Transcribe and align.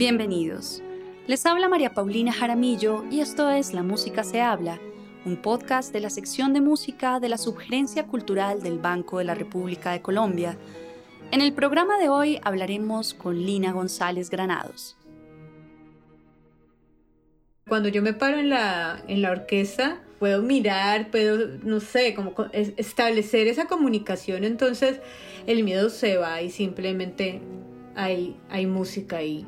Bienvenidos. 0.00 0.82
Les 1.26 1.44
habla 1.44 1.68
María 1.68 1.92
Paulina 1.92 2.32
Jaramillo 2.32 3.04
y 3.10 3.20
esto 3.20 3.50
es 3.50 3.74
La 3.74 3.82
Música 3.82 4.24
se 4.24 4.40
habla, 4.40 4.80
un 5.26 5.36
podcast 5.36 5.92
de 5.92 6.00
la 6.00 6.08
sección 6.08 6.54
de 6.54 6.62
música 6.62 7.20
de 7.20 7.28
la 7.28 7.36
Subgerencia 7.36 8.06
Cultural 8.06 8.62
del 8.62 8.78
Banco 8.78 9.18
de 9.18 9.24
la 9.24 9.34
República 9.34 9.92
de 9.92 10.00
Colombia. 10.00 10.56
En 11.32 11.42
el 11.42 11.52
programa 11.52 11.98
de 11.98 12.08
hoy 12.08 12.40
hablaremos 12.42 13.12
con 13.12 13.44
Lina 13.44 13.72
González 13.72 14.30
Granados. 14.30 14.96
Cuando 17.68 17.90
yo 17.90 18.00
me 18.00 18.14
paro 18.14 18.38
en 18.38 18.48
la, 18.48 19.04
en 19.06 19.20
la 19.20 19.32
orquesta, 19.32 20.00
puedo 20.18 20.40
mirar, 20.40 21.10
puedo, 21.10 21.58
no 21.62 21.78
sé, 21.80 22.14
como 22.14 22.32
establecer 22.54 23.48
esa 23.48 23.66
comunicación, 23.66 24.44
entonces 24.44 24.98
el 25.46 25.62
miedo 25.62 25.90
se 25.90 26.16
va 26.16 26.40
y 26.40 26.48
simplemente 26.48 27.42
hay, 27.94 28.40
hay 28.48 28.64
música 28.64 29.18
ahí. 29.18 29.44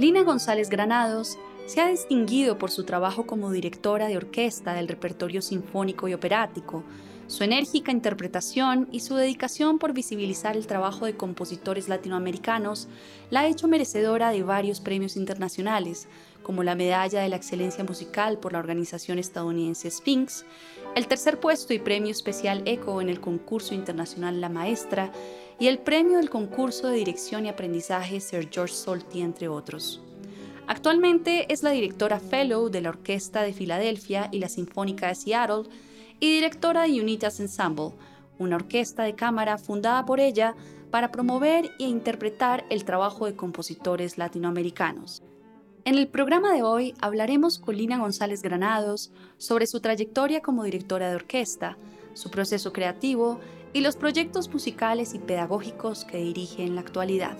Lina 0.00 0.22
González 0.22 0.70
Granados 0.70 1.36
se 1.66 1.82
ha 1.82 1.88
distinguido 1.88 2.56
por 2.56 2.70
su 2.70 2.84
trabajo 2.84 3.26
como 3.26 3.50
directora 3.50 4.08
de 4.08 4.16
orquesta 4.16 4.72
del 4.72 4.88
repertorio 4.88 5.42
sinfónico 5.42 6.08
y 6.08 6.14
operático, 6.14 6.84
su 7.26 7.44
enérgica 7.44 7.92
interpretación 7.92 8.88
y 8.90 9.00
su 9.00 9.14
dedicación 9.14 9.78
por 9.78 9.92
visibilizar 9.92 10.56
el 10.56 10.66
trabajo 10.66 11.04
de 11.04 11.18
compositores 11.18 11.90
latinoamericanos 11.90 12.88
la 13.28 13.40
ha 13.40 13.46
hecho 13.46 13.68
merecedora 13.68 14.30
de 14.30 14.42
varios 14.42 14.80
premios 14.80 15.16
internacionales, 15.16 16.08
como 16.42 16.62
la 16.62 16.74
Medalla 16.74 17.20
de 17.20 17.28
la 17.28 17.36
Excelencia 17.36 17.84
Musical 17.84 18.38
por 18.38 18.54
la 18.54 18.58
organización 18.58 19.18
estadounidense 19.18 19.90
Sphinx, 19.90 20.46
el 20.96 21.08
tercer 21.08 21.38
puesto 21.38 21.74
y 21.74 21.78
premio 21.78 22.10
especial 22.10 22.62
ECO 22.64 23.02
en 23.02 23.10
el 23.10 23.20
concurso 23.20 23.74
internacional 23.74 24.40
La 24.40 24.48
Maestra 24.48 25.12
y 25.60 25.68
el 25.68 25.78
premio 25.78 26.16
del 26.16 26.30
concurso 26.30 26.88
de 26.88 26.96
dirección 26.96 27.44
y 27.44 27.50
aprendizaje 27.50 28.18
Sir 28.18 28.48
George 28.50 28.74
Solti, 28.74 29.20
entre 29.20 29.46
otros. 29.46 30.02
Actualmente 30.66 31.52
es 31.52 31.62
la 31.62 31.70
directora 31.70 32.18
Fellow 32.18 32.70
de 32.70 32.80
la 32.80 32.88
Orquesta 32.88 33.42
de 33.42 33.52
Filadelfia 33.52 34.30
y 34.32 34.38
la 34.38 34.48
Sinfónica 34.48 35.08
de 35.08 35.14
Seattle 35.14 35.64
y 36.18 36.32
directora 36.32 36.84
de 36.84 37.00
Unitas 37.00 37.40
Ensemble, 37.40 37.92
una 38.38 38.56
orquesta 38.56 39.02
de 39.02 39.14
cámara 39.14 39.58
fundada 39.58 40.06
por 40.06 40.18
ella 40.18 40.54
para 40.90 41.12
promover 41.12 41.70
e 41.78 41.84
interpretar 41.84 42.64
el 42.70 42.84
trabajo 42.84 43.26
de 43.26 43.36
compositores 43.36 44.16
latinoamericanos. 44.16 45.22
En 45.84 45.96
el 45.98 46.08
programa 46.08 46.54
de 46.54 46.62
hoy 46.62 46.94
hablaremos 47.00 47.58
con 47.58 47.76
Lina 47.76 47.98
González 47.98 48.42
Granados 48.42 49.12
sobre 49.36 49.66
su 49.66 49.80
trayectoria 49.80 50.40
como 50.40 50.64
directora 50.64 51.10
de 51.10 51.16
orquesta, 51.16 51.76
su 52.14 52.30
proceso 52.30 52.72
creativo 52.72 53.40
y 53.72 53.80
los 53.80 53.96
proyectos 53.96 54.48
musicales 54.52 55.14
y 55.14 55.18
pedagógicos 55.18 56.04
que 56.04 56.18
dirige 56.18 56.64
en 56.64 56.74
la 56.74 56.80
actualidad. 56.80 57.36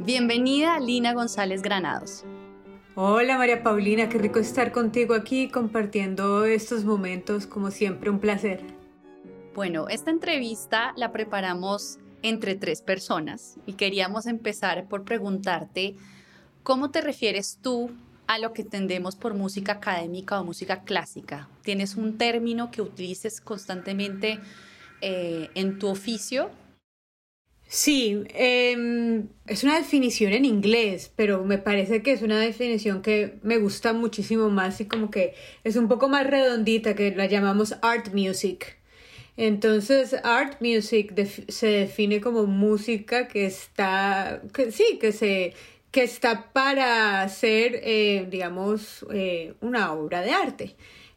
Bienvenida 0.00 0.80
Lina 0.80 1.12
González 1.12 1.62
Granados. 1.62 2.24
Hola 2.94 3.38
María 3.38 3.62
Paulina, 3.62 4.08
qué 4.08 4.18
rico 4.18 4.38
estar 4.38 4.72
contigo 4.72 5.14
aquí 5.14 5.48
compartiendo 5.48 6.44
estos 6.44 6.84
momentos, 6.84 7.46
como 7.46 7.70
siempre, 7.70 8.10
un 8.10 8.18
placer. 8.18 8.62
Bueno, 9.54 9.88
esta 9.88 10.10
entrevista 10.10 10.92
la 10.96 11.12
preparamos 11.12 11.98
entre 12.22 12.54
tres 12.54 12.82
personas 12.82 13.56
y 13.66 13.74
queríamos 13.74 14.26
empezar 14.26 14.88
por 14.88 15.04
preguntarte 15.04 15.94
cómo 16.62 16.90
te 16.90 17.00
refieres 17.00 17.58
tú 17.62 17.90
lo 18.38 18.52
que 18.52 18.62
entendemos 18.62 19.16
por 19.16 19.34
música 19.34 19.72
académica 19.72 20.40
o 20.40 20.44
música 20.44 20.82
clásica? 20.82 21.48
¿Tienes 21.62 21.96
un 21.96 22.18
término 22.18 22.70
que 22.70 22.82
utilices 22.82 23.40
constantemente 23.40 24.38
eh, 25.00 25.50
en 25.54 25.78
tu 25.78 25.88
oficio? 25.88 26.50
Sí, 27.74 28.22
em, 28.34 29.28
es 29.46 29.64
una 29.64 29.78
definición 29.78 30.32
en 30.34 30.44
inglés, 30.44 31.10
pero 31.16 31.42
me 31.44 31.56
parece 31.56 32.02
que 32.02 32.12
es 32.12 32.20
una 32.20 32.38
definición 32.38 33.00
que 33.00 33.38
me 33.42 33.56
gusta 33.56 33.94
muchísimo 33.94 34.50
más 34.50 34.80
y 34.82 34.84
como 34.86 35.10
que 35.10 35.34
es 35.64 35.76
un 35.76 35.88
poco 35.88 36.08
más 36.08 36.26
redondita, 36.26 36.94
que 36.94 37.12
la 37.16 37.26
llamamos 37.26 37.74
art 37.80 38.12
music. 38.12 38.76
Entonces, 39.38 40.14
art 40.22 40.60
music 40.60 41.14
se 41.48 41.66
define 41.66 42.20
como 42.20 42.46
música 42.46 43.26
que 43.28 43.46
está, 43.46 44.42
sí, 44.70 44.98
que 45.00 45.12
se 45.12 45.54
que 45.92 46.02
está 46.02 46.52
para 46.52 47.28
ser, 47.28 47.80
eh, 47.84 48.26
digamos, 48.30 49.06
eh, 49.12 49.52
una 49.60 49.92
obra 49.92 50.22
de 50.22 50.30
arte, 50.30 50.74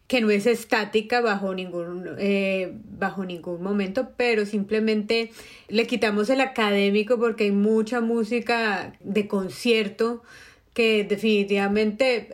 que 0.08 0.20
no 0.22 0.30
es 0.30 0.46
estática 0.46 1.22
bajo 1.22 1.56
ningún, 1.56 2.10
eh, 2.20 2.74
bajo 3.00 3.26
ningún 3.26 3.64
momento, 3.64 4.10
pero 4.18 4.46
simplemente 4.46 5.32
le 5.70 5.88
quitamos 5.88 6.30
el 6.30 6.42
académico 6.42 7.18
porque 7.18 7.46
hay 7.46 7.52
mucha 7.52 8.02
música 8.02 8.94
de 9.00 9.28
concierto 9.28 10.22
que 10.74 11.06
definitivamente 11.06 12.34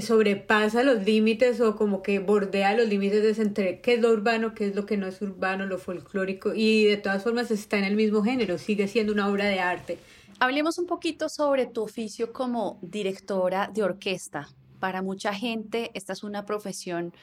sobrepasa 0.00 0.84
los 0.84 1.04
límites 1.04 1.60
o 1.60 1.74
como 1.74 2.00
que 2.00 2.20
bordea 2.20 2.76
los 2.76 2.88
límites 2.88 3.40
entre 3.40 3.80
qué 3.80 3.94
es 3.94 4.00
lo 4.00 4.10
urbano, 4.12 4.54
qué 4.54 4.68
es 4.68 4.76
lo 4.76 4.86
que 4.86 4.96
no 4.96 5.08
es 5.08 5.20
urbano, 5.20 5.66
lo 5.66 5.78
folclórico 5.78 6.54
y 6.54 6.84
de 6.84 6.96
todas 6.96 7.24
formas 7.24 7.50
está 7.50 7.78
en 7.78 7.84
el 7.84 7.96
mismo 7.96 8.22
género, 8.22 8.56
sigue 8.56 8.86
siendo 8.86 9.12
una 9.12 9.28
obra 9.28 9.46
de 9.46 9.58
arte. 9.58 9.98
Hablemos 10.42 10.76
un 10.78 10.86
poquito 10.86 11.28
sobre 11.28 11.66
tu 11.66 11.84
oficio 11.84 12.32
como 12.32 12.80
directora 12.82 13.70
de 13.72 13.84
orquesta. 13.84 14.48
Para 14.80 15.00
mucha 15.00 15.32
gente 15.32 15.92
esta 15.94 16.14
es 16.14 16.24
una 16.24 16.44
profesión 16.44 17.14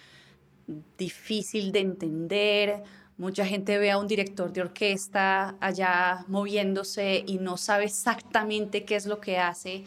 difícil 0.97 1.73
de 1.73 1.79
entender. 1.79 2.81
Mucha 3.17 3.45
gente 3.45 3.77
ve 3.77 3.91
a 3.91 3.97
un 3.97 4.07
director 4.07 4.53
de 4.53 4.61
orquesta 4.61 5.57
allá 5.59 6.23
moviéndose 6.29 7.25
y 7.27 7.39
no 7.39 7.57
sabe 7.57 7.83
exactamente 7.83 8.85
qué 8.85 8.95
es 8.95 9.05
lo 9.05 9.19
que 9.19 9.37
hace. 9.37 9.83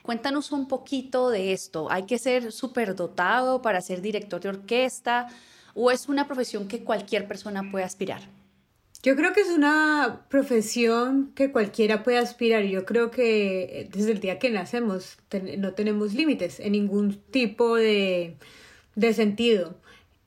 Cuéntanos 0.00 0.50
un 0.50 0.66
poquito 0.66 1.28
de 1.28 1.52
esto. 1.52 1.90
¿Hay 1.90 2.04
que 2.04 2.18
ser 2.18 2.50
superdotado 2.50 3.60
para 3.60 3.82
ser 3.82 4.00
director 4.00 4.40
de 4.40 4.48
orquesta 4.48 5.26
o 5.74 5.90
es 5.90 6.08
una 6.08 6.26
profesión 6.26 6.66
que 6.66 6.82
cualquier 6.82 7.28
persona 7.28 7.62
puede 7.70 7.84
aspirar? 7.84 8.39
Yo 9.02 9.16
creo 9.16 9.32
que 9.32 9.40
es 9.40 9.48
una 9.48 10.26
profesión 10.28 11.32
que 11.34 11.50
cualquiera 11.50 12.02
puede 12.02 12.18
aspirar. 12.18 12.64
Yo 12.64 12.84
creo 12.84 13.10
que 13.10 13.62
eh, 13.62 13.88
desde 13.90 14.12
el 14.12 14.20
día 14.20 14.38
que 14.38 14.50
nacemos 14.50 15.16
no 15.58 15.72
tenemos 15.72 16.12
límites 16.12 16.60
en 16.60 16.72
ningún 16.72 17.18
tipo 17.30 17.76
de, 17.76 18.36
de 18.96 19.14
sentido. 19.14 19.74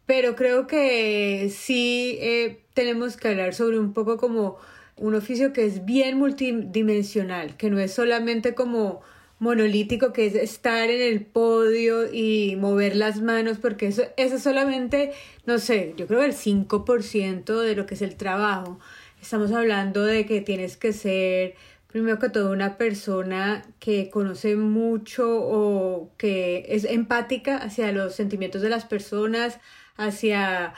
Pero 0.07 0.35
creo 0.35 0.65
que 0.67 1.51
sí 1.55 2.17
eh, 2.19 2.61
tenemos 2.73 3.15
que 3.15 3.29
hablar 3.29 3.53
sobre 3.53 3.79
un 3.79 3.93
poco 3.93 4.17
como 4.17 4.57
un 4.97 5.15
oficio 5.15 5.53
que 5.53 5.65
es 5.65 5.85
bien 5.85 6.17
multidimensional, 6.17 7.57
que 7.57 7.69
no 7.69 7.79
es 7.79 7.93
solamente 7.93 8.55
como 8.55 9.01
monolítico 9.43 10.13
que 10.13 10.25
es 10.25 10.35
estar 10.35 10.89
en 10.89 11.01
el 11.01 11.25
podio 11.25 12.11
y 12.11 12.55
mover 12.55 12.95
las 12.95 13.21
manos, 13.21 13.57
porque 13.57 13.87
eso, 13.87 14.03
eso 14.15 14.37
es 14.37 14.41
solamente, 14.41 15.11
no 15.45 15.59
sé, 15.59 15.93
yo 15.97 16.07
creo 16.07 16.23
el 16.23 16.33
5% 16.33 17.59
de 17.61 17.75
lo 17.75 17.85
que 17.85 17.95
es 17.95 18.01
el 18.01 18.15
trabajo. 18.15 18.79
Estamos 19.21 19.51
hablando 19.51 20.03
de 20.05 20.25
que 20.25 20.39
tienes 20.39 20.77
que 20.77 20.93
ser, 20.93 21.55
primero 21.87 22.19
que 22.19 22.29
todo, 22.29 22.51
una 22.51 22.77
persona 22.77 23.63
que 23.79 24.09
conoce 24.09 24.55
mucho 24.55 25.27
o 25.29 26.09
que 26.17 26.65
es 26.69 26.85
empática 26.85 27.57
hacia 27.57 27.91
los 27.91 28.15
sentimientos 28.15 28.61
de 28.61 28.69
las 28.69 28.85
personas, 28.85 29.59
hacia 29.97 30.73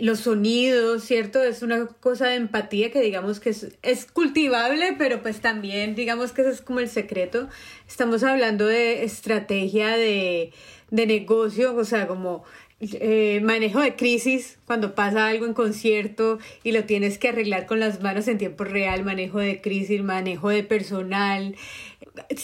los 0.00 0.20
sonidos, 0.20 1.04
¿cierto? 1.04 1.42
Es 1.42 1.62
una 1.62 1.86
cosa 1.86 2.28
de 2.28 2.36
empatía 2.36 2.90
que 2.90 3.00
digamos 3.00 3.40
que 3.40 3.50
es, 3.50 4.04
cultivable, 4.06 4.94
pero 4.98 5.22
pues 5.22 5.40
también 5.40 5.94
digamos 5.94 6.32
que 6.32 6.42
ese 6.42 6.50
es 6.50 6.60
como 6.60 6.80
el 6.80 6.88
secreto. 6.88 7.48
Estamos 7.88 8.22
hablando 8.22 8.66
de 8.66 9.04
estrategia 9.04 9.96
de, 9.96 10.52
de 10.90 11.06
negocio, 11.06 11.76
o 11.76 11.84
sea, 11.84 12.06
como 12.06 12.44
eh, 12.80 13.40
manejo 13.42 13.80
de 13.80 13.94
crisis 13.94 14.58
cuando 14.64 14.94
pasa 14.94 15.26
algo 15.26 15.44
en 15.44 15.52
concierto 15.52 16.38
y 16.64 16.72
lo 16.72 16.84
tienes 16.84 17.18
que 17.18 17.28
arreglar 17.28 17.66
con 17.66 17.78
las 17.78 18.00
manos 18.00 18.26
en 18.26 18.38
tiempo 18.38 18.64
real, 18.64 19.04
manejo 19.04 19.38
de 19.38 19.60
crisis, 19.60 20.02
manejo 20.02 20.48
de 20.48 20.62
personal, 20.62 21.56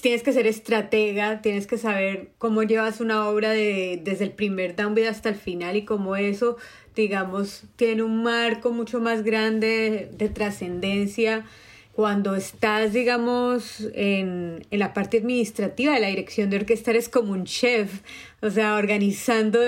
tienes 0.02 0.23
que 0.23 0.35
ser 0.35 0.47
estratega, 0.47 1.41
tienes 1.41 1.67
que 1.67 1.79
saber 1.79 2.32
cómo 2.37 2.62
llevas 2.62 3.00
una 3.00 3.26
obra 3.29 3.50
de, 3.50 3.99
desde 4.05 4.25
el 4.25 4.32
primer 4.32 4.76
downbeat 4.76 5.09
hasta 5.09 5.31
el 5.31 5.37
final 5.37 5.75
y 5.75 5.87
cómo 5.87 6.17
eso 6.17 6.59
digamos, 6.96 7.62
tiene 7.76 8.02
un 8.02 8.22
marco 8.22 8.72
mucho 8.72 9.00
más 9.00 9.22
grande 9.22 10.08
de, 10.12 10.28
trascendencia 10.31 11.44
cuando 11.93 12.34
estás, 12.34 12.93
digamos, 12.93 13.81
en, 13.94 14.66
en, 14.70 14.78
la 14.78 14.93
parte 14.93 15.19
administrativa 15.19 15.94
de 15.94 16.00
la 16.00 16.08
dirección 16.08 16.50
de 16.50 16.56
orquesta, 16.56 16.90
eres 16.90 17.08
como 17.08 17.32
un 17.32 17.44
chef, 17.44 18.00
o 18.43 18.50
sea, 18.50 18.76
organizando 18.76 19.60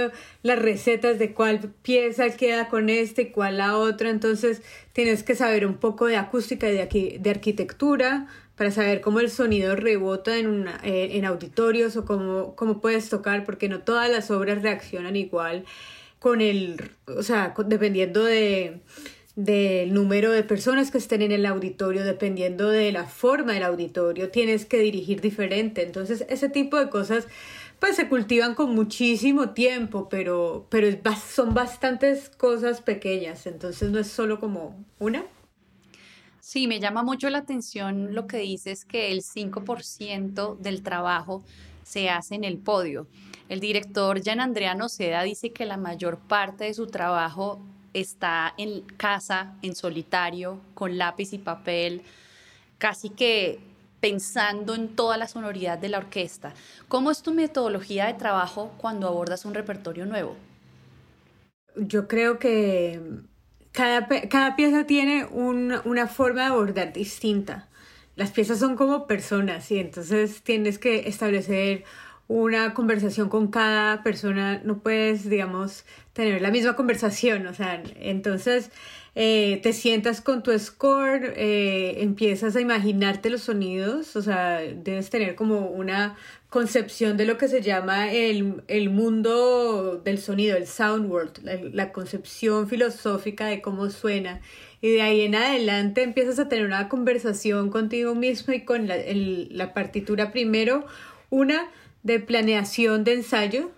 las 0.43 0.59
recetas 0.59 1.19
de 1.19 1.33
cuál 1.33 1.73
pieza 1.83 2.29
queda 2.31 2.69
con 2.69 2.91
este 2.91 3.23
y 3.23 3.31
cuál 3.31 3.59
la 3.59 3.77
otra, 3.77 4.11
entonces 4.11 4.63
tienes 4.93 5.23
que 5.23 5.35
saber 5.35 5.67
un 5.67 5.75
poco 5.75 6.07
de 6.07 6.17
acústica 6.17 6.69
y 6.69 6.73
de, 6.73 7.19
de 7.21 7.31
arquitectura 7.31 8.27
para 8.57 8.71
saber 8.73 9.01
cómo 9.01 9.21
el 9.21 9.31
sonido 9.31 9.77
rebota 9.77 10.37
en, 10.37 10.67
eh, 10.83 11.11
en 11.13 11.25
auditorios 11.25 11.97
o 11.97 12.05
cómo, 12.05 12.57
cómo 12.57 12.81
puedes 12.81 13.09
tocar, 13.09 13.45
porque 13.45 13.69
no 13.69 13.81
todas 13.81 14.11
las 14.11 14.31
obras 14.31 14.63
reaccionan 14.63 15.15
igual 15.17 15.65
con 16.19 16.41
el, 16.41 16.91
o 17.07 17.23
sea, 17.23 17.55
dependiendo 17.67 18.25
de, 18.25 18.81
del 19.37 19.95
número 19.95 20.33
de 20.33 20.43
personas 20.43 20.91
que 20.91 20.99
estén 20.99 21.23
en 21.23 21.33
el 21.33 21.47
auditorio, 21.47 22.05
dependiendo 22.05 22.69
de 22.69 22.91
la 22.93 23.05
forma 23.05 23.53
del 23.53 23.63
auditorio, 23.63 24.31
tienes 24.31 24.67
que 24.67 24.79
dirigir 24.79 25.21
diferente. 25.21 25.83
Entonces, 25.85 26.25
ese 26.29 26.49
tipo 26.49 26.77
de 26.77 26.91
cosas 26.91 27.27
pues 27.79 27.97
se 27.97 28.09
cultivan 28.09 28.55
con 28.55 28.75
muchísimo 28.75 29.51
tiempo, 29.51 30.09
pero, 30.09 30.67
pero 30.69 30.89
son 31.17 31.55
bastantes 31.55 32.31
cosas 32.31 32.81
pequeñas, 32.81 33.47
entonces 33.47 33.91
no 33.91 34.01
es 34.01 34.09
solo 34.09 34.41
como 34.41 34.85
una. 34.99 35.25
Sí, 36.41 36.67
me 36.67 36.81
llama 36.81 37.03
mucho 37.03 37.31
la 37.31 37.39
atención 37.39 38.15
lo 38.15 38.27
que 38.27 38.39
dices 38.39 38.85
que 38.85 39.13
el 39.13 39.23
5% 39.23 40.57
del 40.59 40.83
trabajo 40.83 41.45
se 41.85 42.11
hace 42.11 42.35
en 42.35 42.45
el 42.45 42.59
podio. 42.59 43.07
El 43.49 43.61
director 43.61 44.21
Gian 44.23 44.41
Andrea 44.41 44.75
Noceda 44.75 45.23
dice 45.23 45.53
que 45.53 45.65
la 45.65 45.79
mayor 45.79 46.19
parte 46.19 46.65
de 46.65 46.75
su 46.75 46.87
trabajo 46.87 47.61
está 47.95 48.53
en 48.59 48.83
casa, 48.83 49.55
en 49.63 49.75
solitario, 49.75 50.61
con 50.75 50.99
lápiz 50.99 51.33
y 51.33 51.39
papel, 51.39 52.03
casi 52.77 53.09
que 53.09 53.59
pensando 54.01 54.75
en 54.75 54.95
toda 54.95 55.17
la 55.17 55.27
sonoridad 55.27 55.79
de 55.79 55.89
la 55.89 55.99
orquesta. 55.99 56.53
¿Cómo 56.89 57.11
es 57.11 57.23
tu 57.23 57.33
metodología 57.33 58.07
de 58.07 58.15
trabajo 58.15 58.73
cuando 58.77 59.09
abordas 59.09 59.45
un 59.45 59.55
repertorio 59.55 60.05
nuevo? 60.05 60.37
Yo 61.75 62.07
creo 62.07 62.39
que 62.39 63.01
cada, 63.73 64.07
cada 64.29 64.57
pieza 64.57 64.85
tiene 64.85 65.25
una 65.25 66.07
forma 66.07 66.43
de 66.43 66.47
abordar 66.49 66.93
distinta. 66.93 67.69
Las 68.15 68.31
piezas 68.31 68.59
son 68.59 68.77
como 68.77 69.07
personas 69.07 69.71
y 69.71 69.79
entonces 69.79 70.43
tienes 70.43 70.79
que 70.79 71.09
establecer 71.09 71.85
una 72.29 72.75
conversación 72.75 73.31
con 73.31 73.49
cada 73.49 74.03
persona, 74.03 74.61
no 74.63 74.81
puedes, 74.81 75.29
digamos, 75.29 75.85
tener 76.13 76.43
la 76.43 76.51
misma 76.51 76.77
conversación, 76.77 77.47
o 77.47 77.55
sea, 77.55 77.83
entonces 77.97 78.71
eh, 79.15 79.61
te 79.63 79.73
sientas 79.73 80.21
con 80.21 80.43
tu 80.43 80.57
score, 80.59 81.33
eh, 81.37 82.03
empiezas 82.03 82.55
a 82.55 82.61
imaginarte 82.61 83.31
los 83.31 83.43
sonidos, 83.43 84.15
o 84.15 84.23
sea, 84.23 84.61
debes 84.61 85.09
tener 85.09 85.35
como 85.35 85.69
una 85.71 86.17
concepción 86.51 87.17
de 87.17 87.25
lo 87.25 87.39
que 87.39 87.49
se 87.49 87.63
llama 87.63 88.13
el, 88.13 88.63
el 88.69 88.91
mundo 88.91 90.01
del 90.05 90.19
sonido, 90.19 90.57
el 90.57 90.67
sound 90.67 91.11
world, 91.11 91.41
la, 91.73 91.93
concepción 91.93 92.69
filosófica 92.69 93.47
de 93.47 93.61
cómo 93.61 93.91
suena. 93.91 94.41
Y 94.81 94.91
de 94.93 95.03
ahí 95.03 95.23
en 95.23 95.35
adelante 95.35 96.03
empiezas 96.03 96.39
a 96.39 96.49
tener 96.49 96.65
una 96.65 96.89
conversación 96.89 97.71
contigo 97.71 98.15
mismo 98.15 98.55
y 98.55 98.65
con 98.65 98.87
la, 98.87 98.97
la 99.05 99.75
partitura 99.75 100.31
primero, 100.31 100.87
una 101.31 101.69
de 102.03 102.21
planeación 102.21 103.05
de 103.05 103.15
ensayo, 103.15 103.71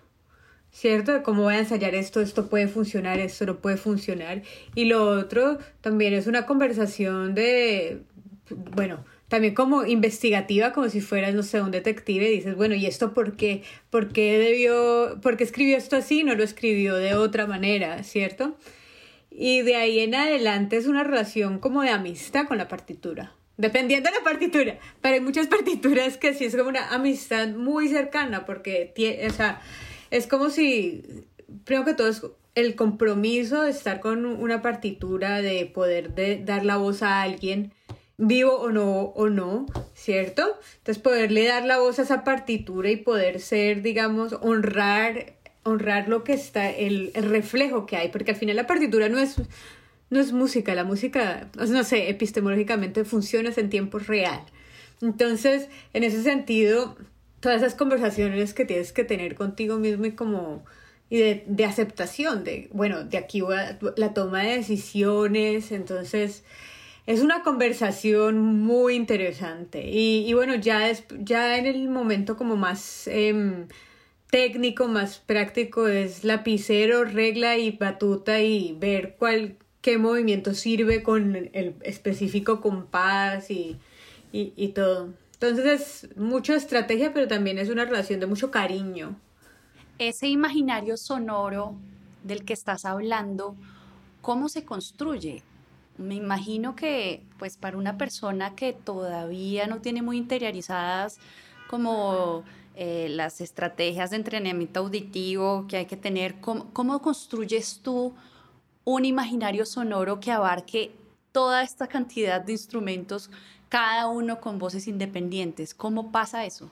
¿cierto? 0.72 1.22
cómo 1.22 1.44
voy 1.44 1.54
a 1.54 1.60
ensayar 1.60 1.94
esto, 1.94 2.20
esto 2.20 2.48
puede 2.48 2.68
funcionar, 2.68 3.18
esto 3.18 3.46
no 3.46 3.58
puede 3.60 3.76
funcionar. 3.76 4.42
Y 4.74 4.84
lo 4.84 5.04
otro 5.06 5.58
también 5.80 6.14
es 6.14 6.26
una 6.26 6.46
conversación 6.46 7.34
de, 7.34 8.02
bueno, 8.74 9.04
también 9.28 9.54
como 9.54 9.84
investigativa, 9.86 10.72
como 10.72 10.88
si 10.88 11.00
fueras, 11.00 11.34
no 11.34 11.42
sé, 11.42 11.62
un 11.62 11.70
detective, 11.70 12.30
y 12.30 12.36
dices, 12.36 12.56
bueno, 12.56 12.74
¿y 12.74 12.86
esto 12.86 13.14
por 13.14 13.36
qué? 13.36 13.62
¿Por 13.90 14.12
qué 14.12 14.38
debió, 14.38 15.20
por 15.22 15.36
qué 15.36 15.44
escribió 15.44 15.76
esto 15.76 15.96
así? 15.96 16.24
No 16.24 16.34
lo 16.34 16.42
escribió 16.42 16.96
de 16.96 17.14
otra 17.14 17.46
manera, 17.46 18.02
¿cierto? 18.02 18.56
Y 19.30 19.62
de 19.62 19.76
ahí 19.76 20.00
en 20.00 20.14
adelante 20.16 20.76
es 20.76 20.86
una 20.86 21.04
relación 21.04 21.60
como 21.60 21.82
de 21.82 21.90
amistad 21.90 22.46
con 22.46 22.58
la 22.58 22.68
partitura 22.68 23.34
dependiendo 23.60 24.10
de 24.10 24.16
la 24.16 24.24
partitura, 24.24 24.78
pero 25.00 25.14
hay 25.14 25.20
muchas 25.20 25.46
partituras 25.46 26.16
que 26.16 26.34
sí 26.34 26.46
es 26.46 26.56
como 26.56 26.68
una 26.68 26.88
amistad 26.90 27.48
muy 27.48 27.88
cercana, 27.88 28.46
porque 28.46 28.92
es 30.10 30.26
como 30.26 30.50
si, 30.50 31.02
primero 31.64 31.84
que 31.84 31.94
todo, 31.94 32.08
es 32.08 32.22
el 32.54 32.74
compromiso 32.74 33.62
de 33.62 33.70
estar 33.70 34.00
con 34.00 34.24
una 34.24 34.62
partitura, 34.62 35.40
de 35.42 35.66
poder 35.66 36.14
de 36.14 36.42
dar 36.42 36.64
la 36.64 36.76
voz 36.76 37.02
a 37.02 37.22
alguien, 37.22 37.72
vivo 38.16 38.54
o 38.56 38.70
no, 38.70 39.00
o 39.14 39.28
no, 39.28 39.66
¿cierto? 39.94 40.58
Entonces 40.78 41.02
poderle 41.02 41.46
dar 41.46 41.64
la 41.64 41.78
voz 41.78 41.98
a 41.98 42.02
esa 42.02 42.24
partitura 42.24 42.90
y 42.90 42.96
poder 42.96 43.40
ser, 43.40 43.82
digamos, 43.82 44.34
honrar, 44.40 45.34
honrar 45.62 46.08
lo 46.08 46.24
que 46.24 46.32
está, 46.32 46.70
el, 46.70 47.12
el 47.14 47.28
reflejo 47.30 47.86
que 47.86 47.96
hay, 47.96 48.08
porque 48.08 48.32
al 48.32 48.36
final 48.36 48.56
la 48.56 48.66
partitura 48.66 49.08
no 49.08 49.18
es 49.18 49.36
no 50.10 50.20
es 50.20 50.32
música, 50.32 50.74
la 50.74 50.84
música, 50.84 51.48
no 51.56 51.84
sé, 51.84 52.10
epistemológicamente 52.10 53.04
funciona 53.04 53.50
en 53.56 53.70
tiempo 53.70 53.98
real. 53.98 54.42
Entonces, 55.00 55.68
en 55.94 56.04
ese 56.04 56.22
sentido, 56.22 56.96
todas 57.40 57.62
esas 57.62 57.74
conversaciones 57.74 58.52
que 58.52 58.64
tienes 58.64 58.92
que 58.92 59.04
tener 59.04 59.34
contigo 59.34 59.78
mismo 59.78 60.06
y 60.06 60.12
como 60.12 60.64
y 61.10 61.18
de, 61.44 61.64
aceptación, 61.64 62.44
de, 62.44 62.68
bueno, 62.72 63.02
de 63.02 63.18
aquí 63.18 63.40
va 63.40 63.76
la 63.96 64.14
toma 64.14 64.44
de 64.44 64.58
decisiones, 64.58 65.72
entonces 65.72 66.44
es 67.06 67.20
una 67.20 67.42
conversación 67.42 68.38
muy 68.40 68.94
interesante. 68.94 69.90
Y, 69.90 70.32
bueno, 70.34 70.54
ya, 70.54 70.88
es, 70.88 71.04
ya 71.18 71.58
en 71.58 71.66
el 71.66 71.88
momento 71.88 72.36
como 72.36 72.56
más 72.56 73.08
em, 73.08 73.66
técnico, 74.30 74.86
más 74.86 75.18
práctico, 75.18 75.88
es 75.88 76.22
lapicero, 76.22 77.04
regla 77.04 77.58
y 77.58 77.72
batuta 77.72 78.40
y 78.40 78.76
ver 78.78 79.16
cuál, 79.18 79.56
qué 79.80 79.98
movimiento 79.98 80.54
sirve 80.54 81.02
con 81.02 81.36
el 81.36 81.74
específico 81.82 82.60
compás 82.60 83.50
y, 83.50 83.78
y, 84.32 84.68
todo. 84.68 85.12
Entonces 85.34 86.04
es 86.04 86.16
mucha 86.16 86.54
estrategia, 86.54 87.14
pero 87.14 87.26
también 87.28 87.58
es 87.58 87.70
una 87.70 87.84
relación 87.84 88.20
de 88.20 88.26
mucho 88.26 88.50
cariño. 88.50 89.16
Ese 89.98 90.28
imaginario 90.28 90.96
sonoro 90.96 91.74
del 92.22 92.44
que 92.44 92.52
estás 92.52 92.84
hablando, 92.84 93.56
¿cómo 94.20 94.48
se 94.48 94.64
construye? 94.64 95.42
Me 95.96 96.14
imagino 96.14 96.76
que, 96.76 97.22
pues, 97.38 97.56
para 97.56 97.76
una 97.76 97.98
persona 97.98 98.54
que 98.54 98.72
todavía 98.72 99.66
no 99.66 99.80
tiene 99.80 100.02
muy 100.02 100.16
interiorizadas 100.16 101.18
como 101.68 102.44
eh, 102.74 103.08
las 103.10 103.40
estrategias 103.40 104.10
de 104.10 104.16
entrenamiento 104.16 104.80
auditivo 104.80 105.66
que 105.68 105.78
hay 105.78 105.86
que 105.86 105.96
tener, 105.96 106.36
¿cómo 106.40 107.02
construyes 107.02 107.80
tú 107.82 108.14
un 108.84 109.04
imaginario 109.04 109.66
sonoro 109.66 110.20
que 110.20 110.32
abarque 110.32 110.92
toda 111.32 111.62
esta 111.62 111.86
cantidad 111.86 112.40
de 112.40 112.52
instrumentos, 112.52 113.30
cada 113.68 114.08
uno 114.08 114.40
con 114.40 114.58
voces 114.58 114.88
independientes. 114.88 115.74
¿Cómo 115.74 116.10
pasa 116.10 116.44
eso? 116.44 116.70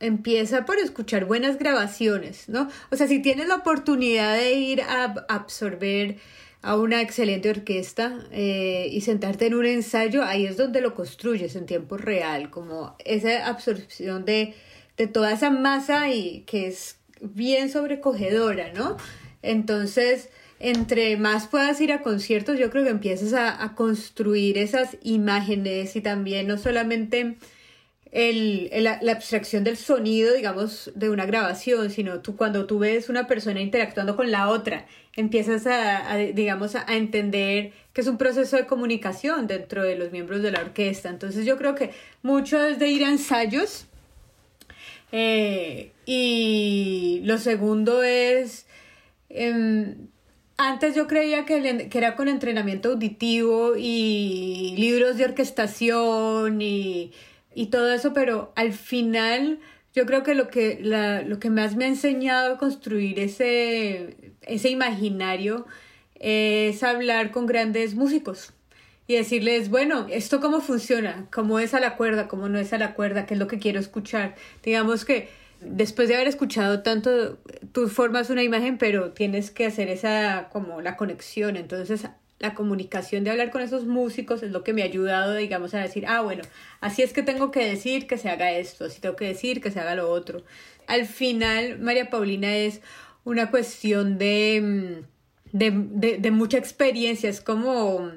Empieza 0.00 0.64
por 0.64 0.78
escuchar 0.78 1.24
buenas 1.24 1.58
grabaciones, 1.58 2.48
¿no? 2.48 2.68
O 2.90 2.96
sea, 2.96 3.08
si 3.08 3.20
tienes 3.20 3.48
la 3.48 3.56
oportunidad 3.56 4.36
de 4.36 4.52
ir 4.54 4.82
a 4.82 5.04
absorber 5.28 6.18
a 6.62 6.76
una 6.76 7.00
excelente 7.00 7.50
orquesta 7.50 8.18
eh, 8.32 8.88
y 8.90 9.00
sentarte 9.00 9.46
en 9.46 9.54
un 9.54 9.66
ensayo, 9.66 10.24
ahí 10.24 10.46
es 10.46 10.56
donde 10.56 10.80
lo 10.80 10.94
construyes 10.94 11.54
en 11.56 11.66
tiempo 11.66 11.96
real, 11.96 12.50
como 12.50 12.96
esa 13.04 13.46
absorción 13.46 14.24
de, 14.24 14.54
de 14.96 15.06
toda 15.06 15.32
esa 15.32 15.50
masa 15.50 16.10
y 16.10 16.42
que 16.46 16.66
es 16.66 16.98
bien 17.20 17.70
sobrecogedora, 17.70 18.72
¿no? 18.72 18.96
Entonces, 19.42 20.30
entre 20.60 21.16
más 21.16 21.46
puedas 21.46 21.80
ir 21.80 21.92
a 21.92 22.02
conciertos, 22.02 22.58
yo 22.58 22.70
creo 22.70 22.84
que 22.84 22.90
empiezas 22.90 23.32
a, 23.34 23.74
construir 23.74 24.58
esas 24.58 24.96
imágenes 25.02 25.94
y 25.96 26.00
también 26.00 26.48
no 26.48 26.58
solamente 26.58 27.36
el, 28.10 28.70
la 28.72 29.12
abstracción 29.12 29.64
del 29.64 29.76
sonido, 29.76 30.34
digamos, 30.34 30.90
de 30.94 31.10
una 31.10 31.26
grabación, 31.26 31.90
sino 31.90 32.20
tú 32.20 32.36
cuando 32.36 32.66
tú 32.66 32.78
ves 32.80 33.08
una 33.08 33.26
persona 33.26 33.60
interactuando 33.60 34.16
con 34.16 34.30
la 34.30 34.48
otra, 34.48 34.86
empiezas 35.14 35.66
a, 35.66 36.16
digamos, 36.16 36.74
a, 36.74 36.84
entender 36.88 37.72
que 37.92 38.00
es 38.00 38.06
un 38.06 38.18
proceso 38.18 38.56
de 38.56 38.66
comunicación 38.66 39.46
dentro 39.46 39.84
de 39.84 39.96
los 39.96 40.10
miembros 40.10 40.42
de 40.42 40.50
la 40.50 40.60
orquesta. 40.60 41.08
Entonces 41.08 41.44
yo 41.44 41.56
creo 41.56 41.74
que 41.74 41.90
mucho 42.22 42.60
es 42.60 42.78
de 42.78 42.88
ir 42.88 43.04
a 43.04 43.10
ensayos. 43.10 43.86
Eh, 45.12 45.92
y 46.04 47.20
lo 47.24 47.38
segundo 47.38 48.02
es... 48.02 48.66
Em, 49.28 50.08
antes 50.58 50.94
yo 50.94 51.06
creía 51.06 51.46
que, 51.46 51.88
era 51.92 52.16
con 52.16 52.28
entrenamiento 52.28 52.90
auditivo 52.90 53.76
y 53.76 54.74
libros 54.76 55.16
de 55.16 55.24
orquestación 55.24 56.60
y, 56.60 57.12
todo 57.70 57.92
eso, 57.92 58.12
pero 58.12 58.52
al 58.56 58.72
final 58.72 59.60
yo 59.94 60.06
creo 60.06 60.22
que 60.22 60.34
lo 60.34 60.48
que, 60.48 60.80
lo 61.26 61.40
que 61.40 61.50
más 61.50 61.76
me 61.76 61.84
ha 61.86 61.88
enseñado 61.88 62.54
a 62.54 62.58
construir 62.58 63.18
ese, 63.18 64.34
ese 64.42 64.68
imaginario 64.68 65.66
es 66.16 66.82
hablar 66.82 67.30
con 67.30 67.46
grandes 67.46 67.94
músicos 67.94 68.52
y 69.06 69.14
decirles, 69.14 69.70
bueno, 69.70 70.06
¿esto 70.10 70.40
cómo 70.40 70.60
funciona? 70.60 71.26
¿Cómo 71.32 71.58
es 71.58 71.72
a 71.74 71.80
la 71.80 71.96
cuerda? 71.96 72.28
¿Cómo 72.28 72.48
no 72.48 72.58
es 72.58 72.72
a 72.72 72.78
la 72.78 72.94
cuerda? 72.94 73.26
¿Qué 73.26 73.34
es 73.34 73.40
lo 73.40 73.48
que 73.48 73.58
quiero 73.58 73.80
escuchar? 73.80 74.36
Digamos 74.62 75.04
que 75.04 75.28
después 75.60 76.08
de 76.08 76.14
haber 76.14 76.28
escuchado 76.28 76.82
tanto, 76.82 77.38
tú 77.72 77.88
formas 77.88 78.30
una 78.30 78.42
imagen, 78.42 78.78
pero 78.78 79.12
tienes 79.12 79.50
que 79.50 79.66
hacer 79.66 79.88
esa, 79.88 80.48
como 80.52 80.80
la 80.80 80.96
conexión. 80.96 81.56
Entonces, 81.56 82.08
la 82.38 82.54
comunicación 82.54 83.24
de 83.24 83.30
hablar 83.30 83.50
con 83.50 83.62
esos 83.62 83.84
músicos 83.84 84.42
es 84.42 84.52
lo 84.52 84.62
que 84.62 84.72
me 84.72 84.82
ha 84.82 84.86
ayudado, 84.86 85.34
digamos, 85.34 85.74
a 85.74 85.80
decir, 85.80 86.04
ah, 86.06 86.20
bueno, 86.20 86.42
así 86.80 87.02
es 87.02 87.12
que 87.12 87.22
tengo 87.22 87.50
que 87.50 87.64
decir 87.64 88.06
que 88.06 88.18
se 88.18 88.28
haga 88.28 88.52
esto, 88.52 88.84
así 88.84 89.00
tengo 89.00 89.16
que 89.16 89.26
decir 89.26 89.60
que 89.60 89.70
se 89.70 89.80
haga 89.80 89.96
lo 89.96 90.10
otro. 90.10 90.44
Al 90.86 91.06
final, 91.06 91.78
María 91.80 92.10
Paulina 92.10 92.54
es 92.54 92.80
una 93.24 93.50
cuestión 93.50 94.18
de, 94.18 95.02
de, 95.52 96.30
mucha 96.30 96.58
experiencia, 96.58 97.28
es 97.28 97.40
como, 97.40 98.12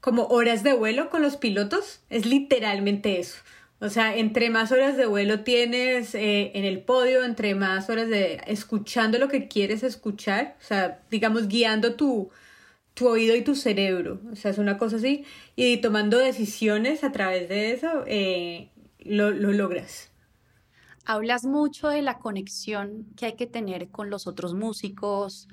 como 0.00 0.24
horas 0.26 0.62
de 0.62 0.72
vuelo 0.72 1.10
con 1.10 1.22
los 1.22 1.36
pilotos, 1.36 2.00
es 2.08 2.26
literalmente 2.26 3.20
eso. 3.20 3.36
O 3.78 3.90
sea, 3.90 4.16
entre 4.16 4.48
más 4.48 4.72
horas 4.72 4.96
de 4.96 5.04
vuelo 5.04 5.40
tienes 5.40 6.14
eh, 6.14 6.52
en 6.54 6.64
el 6.64 6.80
podio, 6.80 7.24
entre 7.24 7.54
más 7.54 7.90
horas 7.90 8.08
de 8.08 8.40
escuchando 8.46 9.18
lo 9.18 9.28
que 9.28 9.48
quieres 9.48 9.82
escuchar, 9.82 10.56
o 10.60 10.64
sea, 10.64 11.02
digamos, 11.10 11.48
guiando 11.48 11.94
tu, 11.94 12.30
tu 12.94 13.06
oído 13.06 13.36
y 13.36 13.42
tu 13.42 13.54
cerebro, 13.54 14.20
o 14.32 14.36
sea, 14.36 14.50
es 14.50 14.58
una 14.58 14.78
cosa 14.78 14.96
así, 14.96 15.26
y 15.56 15.76
tomando 15.78 16.16
decisiones 16.16 17.04
a 17.04 17.12
través 17.12 17.50
de 17.50 17.72
eso, 17.72 18.04
eh, 18.06 18.70
lo, 19.00 19.30
lo 19.30 19.52
logras. 19.52 20.10
Hablas 21.04 21.44
mucho 21.44 21.88
de 21.88 22.00
la 22.00 22.18
conexión 22.18 23.06
que 23.14 23.26
hay 23.26 23.34
que 23.34 23.46
tener 23.46 23.88
con 23.88 24.08
los 24.08 24.26
otros 24.26 24.54
músicos 24.54 25.48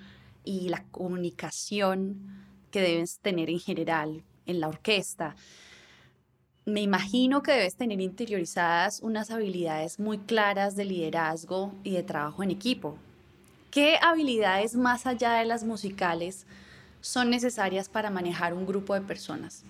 y 0.46 0.70
la 0.70 0.86
comunicación 0.92 2.44
que 2.72 2.82
debes 2.82 3.20
tener 3.20 3.50
en 3.50 3.60
general 3.60 4.24
en 4.46 4.60
la 4.62 4.70
orquesta. 4.70 5.36
Me 6.65 6.82
imagino 6.82 7.43
que 7.43 7.51
debes 7.51 7.75
tener 7.75 8.00
interiorizadas 8.00 9.01
unas 9.01 9.32
habilidades 9.32 10.00
muy 10.00 10.20
claras 10.20 10.77
de 10.77 10.86
liderazgo 10.86 11.74
y 11.84 11.91
de 11.91 12.03
trabajo 12.03 12.41
en 12.41 12.51
equipo. 12.51 12.98
¿Qué 13.70 13.98
habilidades 14.01 14.75
más 14.75 15.05
allá 15.05 15.34
de 15.34 15.46
las 15.46 15.65
musicales 15.65 16.46
son 17.01 17.29
necesarias 17.29 17.89
para 17.89 18.10
manejar 18.10 18.53
un 18.53 18.65
grupo 18.65 18.93
de 18.93 19.01
personas? 19.01 19.65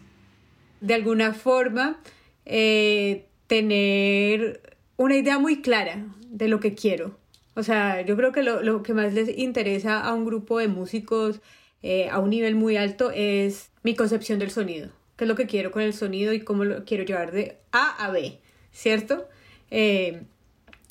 De 0.81 0.93
alguna 0.93 1.33
forma, 1.33 1.99
eh, 2.45 3.25
tener 3.47 4.77
una 4.97 5.15
idea 5.15 5.39
muy 5.39 5.63
clara 5.63 6.05
de 6.27 6.47
lo 6.47 6.59
que 6.59 6.75
quiero. 6.75 7.17
O 7.55 7.63
sea, 7.63 8.01
yo 8.01 8.15
creo 8.15 8.31
que 8.31 8.43
lo, 8.43 8.83
que 8.83 8.93
más 8.93 9.13
les 9.13 9.35
interesa 9.35 9.99
a 9.99 10.13
un 10.13 10.25
grupo 10.25 10.59
de 10.59 10.67
músicos 10.67 11.41
eh, 11.81 12.07
a 12.09 12.19
un 12.19 12.29
nivel 12.29 12.53
muy 12.53 12.77
alto 12.77 13.09
es 13.09 13.71
mi 13.81 13.95
concepción 13.95 14.37
del 14.37 14.51
sonido. 14.51 14.89
¿Qué 15.15 15.25
es 15.25 15.27
lo 15.27 15.35
que 15.35 15.47
quiero 15.47 15.71
con 15.71 15.81
el 15.81 15.93
sonido 15.93 16.33
y 16.33 16.41
cómo 16.41 16.63
lo 16.65 16.85
quiero 16.85 17.03
llevar 17.03 17.31
de 17.31 17.57
A 17.71 18.05
a 18.05 18.11
B? 18.11 18.39
¿Cierto? 18.71 19.27
Eh, 19.69 20.23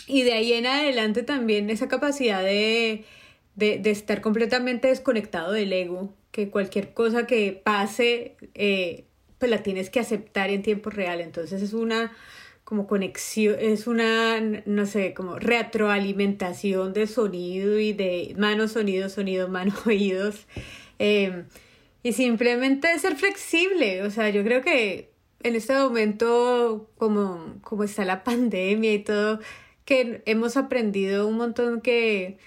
y 0.07 0.23
de 0.23 0.33
ahí 0.33 0.53
en 0.53 0.67
adelante 0.67 1.23
también 1.23 1.71
esa 1.71 1.89
capacidad 1.89 2.43
de, 2.43 3.05
de, 3.55 3.91
estar 3.91 4.21
completamente 4.21 4.89
desconectado 4.89 5.53
del 5.53 5.73
ego, 5.73 6.13
que 6.31 6.51
cualquier 6.51 6.93
cosa 6.93 7.27
que 7.27 7.61
pase, 7.65 8.37
eh, 8.55 9.05
pues 9.39 9.51
la 9.51 9.63
tienes 9.63 9.91
que 9.91 10.01
aceptar 10.01 10.51
en 10.51 10.63
tiempo 10.63 10.91
real. 10.91 11.21
Entonces 11.21 11.63
es 11.63 11.73
una 11.73 12.13
como 12.65 12.87
conexión, 12.87 13.57
es 13.59 13.87
una, 13.87 14.41
no 14.41 14.87
sé, 14.87 15.15
como 15.15 15.39
retroalimentación 15.39 16.93
de 16.93 17.07
sonido 17.07 17.79
y 17.79 17.93
de 17.93 18.35
manos, 18.39 18.73
sonido, 18.73 19.09
sonido, 19.09 19.49
manos, 19.49 19.75
oídos. 19.87 20.47
Em, 20.99 21.45
y 22.03 22.13
simplemente 22.13 22.99
ser 22.99 23.17
flexible. 23.17 24.03
O 24.03 24.11
sea, 24.11 24.31
yo 24.31 24.43
creo 24.45 24.63
que 24.63 25.13
en 25.43 25.57
este 25.57 25.75
momento, 25.75 26.91
como, 26.97 27.57
como 27.63 27.85
está 27.85 28.05
la 28.05 28.25
pandemia 28.25 28.93
y 28.95 28.99
todo, 29.01 29.41
que 29.85 30.23
hemos 30.27 30.57
aprendido 30.57 31.27
un 31.27 31.37
montón 31.37 31.81
que 31.81 32.39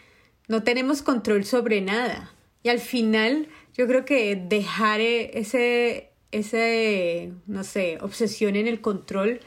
no 0.47 0.63
tenemos 0.63 1.01
control 1.01 1.45
sobre 1.45 1.81
nada. 1.81 2.33
Y 2.63 2.69
al 2.69 2.79
final, 2.79 3.47
yo 3.75 3.88
creo 3.88 4.05
que 4.05 4.35
dejar 4.35 5.01
ese, 5.01 6.12
ese, 6.31 7.33
no 7.47 7.63
sé, 7.63 7.97
obsesión 8.01 8.55
en 8.55 8.67
el 8.67 8.81
control 8.81 9.39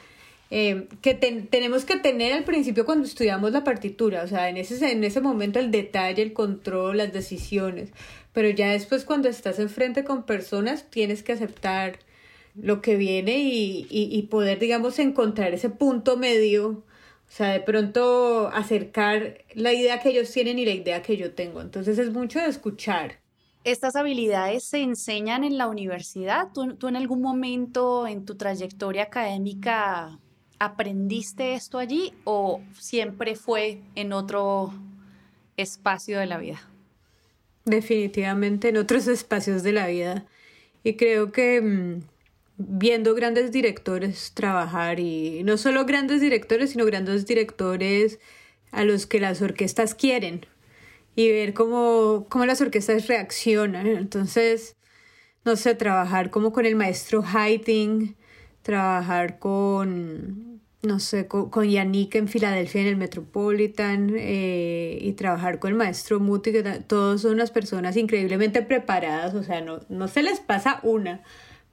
eh, 0.51 0.87
que 1.03 1.13
tenemos 1.13 1.85
que 1.85 1.97
tener 1.97 2.33
al 2.33 2.43
principio 2.43 2.83
cuando 2.83 3.05
estudiamos 3.05 3.51
la 3.51 3.63
partitura, 3.63 4.23
o 4.23 4.27
sea, 4.27 4.49
en 4.49 4.57
ese, 4.57 4.91
en 4.91 5.03
ese 5.03 5.21
momento 5.21 5.59
el 5.59 5.69
detalle, 5.69 6.23
el 6.23 6.33
control, 6.33 6.97
las 6.97 7.13
decisiones, 7.13 7.91
pero 8.33 8.49
ya 8.49 8.71
después 8.71 9.05
cuando 9.05 9.29
estás 9.29 9.59
enfrente 9.59 10.03
con 10.03 10.23
personas 10.23 10.89
tienes 10.89 11.23
que 11.23 11.33
aceptar 11.33 11.99
lo 12.55 12.81
que 12.81 12.95
viene 12.95 13.37
y, 13.39 13.87
y, 13.89 14.09
y 14.11 14.23
poder, 14.23 14.59
digamos, 14.59 14.99
encontrar 14.99 15.53
ese 15.53 15.69
punto 15.69 16.17
medio, 16.17 16.69
o 16.69 17.31
sea, 17.31 17.49
de 17.49 17.59
pronto 17.61 18.49
acercar 18.53 19.45
la 19.53 19.73
idea 19.73 19.99
que 19.99 20.09
ellos 20.09 20.31
tienen 20.31 20.59
y 20.59 20.65
la 20.65 20.73
idea 20.73 21.01
que 21.01 21.17
yo 21.17 21.33
tengo, 21.33 21.61
entonces 21.61 21.97
es 21.99 22.11
mucho 22.11 22.39
de 22.39 22.47
escuchar. 22.47 23.19
¿Estas 23.63 23.95
habilidades 23.95 24.63
se 24.63 24.81
enseñan 24.81 25.43
en 25.43 25.57
la 25.57 25.67
universidad? 25.67 26.47
¿Tú, 26.53 26.75
tú 26.75 26.87
en 26.87 26.95
algún 26.95 27.21
momento 27.21 28.07
en 28.07 28.25
tu 28.25 28.35
trayectoria 28.35 29.03
académica 29.03 30.19
¿Aprendiste 30.61 31.53
esto 31.53 31.77
allí 31.77 32.13
o 32.25 32.61
siempre 32.77 33.37
fue 33.37 33.81
en 33.95 34.11
otro 34.11 34.73
espacio 35.55 36.19
de 36.19 36.25
la 36.25 36.37
vida? 36.37 36.59
Definitivamente 37.69 38.69
en 38.69 38.77
otros 38.77 39.07
espacios 39.19 39.63
de 39.63 39.71
la 39.71 39.87
vida. 39.87 40.25
Y 40.83 40.95
creo 40.95 41.31
que 41.31 41.61
mm, 41.61 42.01
viendo 42.57 43.13
grandes 43.13 43.51
directores 43.51 44.31
trabajar 44.33 44.99
y 44.99 45.43
no 45.43 45.57
solo 45.57 45.85
grandes 45.85 46.21
directores, 46.21 46.71
sino 46.71 46.85
grandes 46.85 47.25
directores 47.25 48.19
a 48.71 48.83
los 48.83 49.05
que 49.05 49.19
las 49.19 49.41
orquestas 49.41 49.93
quieren 49.95 50.45
y 51.15 51.31
ver 51.31 51.53
cómo, 51.53 52.27
cómo 52.29 52.45
las 52.45 52.61
orquestas 52.61 53.07
reaccionan. 53.07 53.87
Entonces, 53.87 54.77
no 55.45 55.55
sé, 55.55 55.75
trabajar 55.75 56.31
como 56.31 56.51
con 56.51 56.65
el 56.65 56.75
maestro 56.75 57.23
Haydn, 57.23 58.15
trabajar 58.63 59.39
con 59.39 60.48
no 60.81 60.99
sé, 60.99 61.27
con, 61.27 61.49
Yannick 61.69 62.15
en 62.15 62.27
Filadelfia 62.27 62.81
en 62.81 62.87
el 62.87 62.95
Metropolitan 62.95 64.13
eh, 64.17 64.97
y 65.01 65.13
trabajar 65.13 65.59
con 65.59 65.71
el 65.71 65.77
maestro 65.77 66.19
Muti, 66.19 66.51
que 66.51 66.63
todos 66.63 67.21
son 67.21 67.33
unas 67.33 67.51
personas 67.51 67.97
increíblemente 67.97 68.61
preparadas, 68.61 69.33
o 69.33 69.43
sea, 69.43 69.61
no, 69.61 69.79
no 69.89 70.07
se 70.07 70.23
les 70.23 70.39
pasa 70.39 70.79
una, 70.83 71.21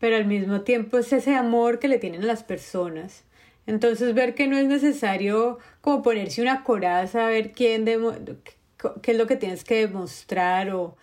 pero 0.01 0.17
al 0.17 0.27
mismo 0.27 0.63
tiempo 0.63 0.99
es 0.99 1.13
ese 1.13 1.35
amor 1.35 1.79
que 1.79 1.89
le 1.89 1.99
tienen 1.99 2.25
a 2.25 2.27
las 2.27 2.43
personas. 2.43 3.25
Entonces 3.67 4.15
ver 4.15 4.35
que 4.35 4.47
no 4.47 4.57
es 4.57 4.67
necesario 4.67 5.59
como 5.81 6.03
ponerse 6.03 6.43
una 6.43 6.63
coraza, 6.65 7.27
ver 7.27 7.53
quién 7.53 7.85
qué 7.85 9.11
es 9.13 9.19
lo 9.19 9.27
que 9.27 9.37
tienes 9.37 9.65
que 9.65 9.87
demostrar 9.87 10.71
o 10.71 10.97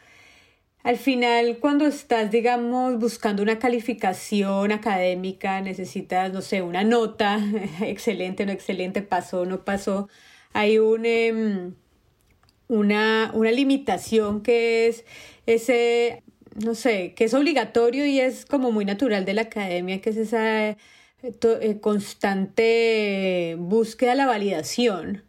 al 0.84 0.98
final, 0.98 1.60
cuando 1.60 1.86
estás, 1.86 2.30
digamos, 2.32 3.00
buscando 3.00 3.42
una 3.42 3.58
calificación 3.58 4.72
académica, 4.74 5.62
necesitas, 5.62 6.34
no 6.34 6.42
sé, 6.42 6.62
una 6.62 6.84
nota, 6.84 7.40
excelente, 7.82 8.46
no 8.46 8.52
excelente, 8.52 9.02
pasó, 9.02 9.46
no 9.46 9.63
pasó. 9.63 10.10
Hay 10.52 10.80
un, 10.80 11.06
em, 11.06 11.75
una, 12.68 13.32
una 13.34 13.52
limitación 13.52 14.42
que 14.44 14.88
es 14.88 15.06
ese, 15.46 16.24
no 16.56 16.75
sé, 16.75 17.13
que 17.16 17.25
es 17.25 17.34
obligatorio 17.34 18.06
y 18.06 18.20
es 18.20 18.46
como 18.46 18.72
muy 18.72 18.86
natural 18.86 19.25
de 19.25 19.34
la 19.34 19.44
academia, 19.44 20.02
que 20.02 20.10
es 20.12 20.18
esa 20.18 20.70
eh, 20.72 21.80
constante 21.82 23.56
búsqueda 23.60 24.12
de 24.12 24.18
la 24.18 24.25
validación. 24.28 25.24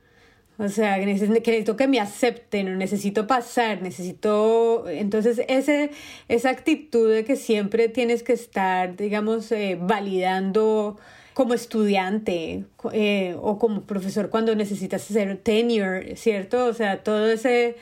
O 0.56 0.68
sea, 0.68 1.00
que 1.00 1.06
necesito, 1.06 1.76
que 1.76 1.88
me 1.88 1.99
acepten, 2.00 2.78
necesito 2.78 3.26
pasar, 3.26 3.82
necesito... 3.82 4.88
Entonces, 4.88 5.42
ese, 5.49 5.90
esa 6.28 6.50
actitud 6.50 7.11
de 7.11 7.25
que 7.25 7.34
siempre 7.37 7.88
tienes 7.88 8.23
que 8.23 8.34
estar, 8.34 8.96
digamos, 8.96 9.50
eh, 9.50 9.76
validando 9.80 10.96
como 11.34 11.54
estudiante 11.54 12.64
eh, 12.92 13.37
o 13.40 13.58
como 13.58 13.82
profesor 13.82 14.30
cuando 14.30 14.54
necesitas 14.54 15.11
hacer 15.11 15.37
tenure, 15.38 16.16
¿cierto? 16.16 16.66
O 16.66 16.73
sea, 16.73 17.02
toda 17.02 17.32
esa 17.32 17.76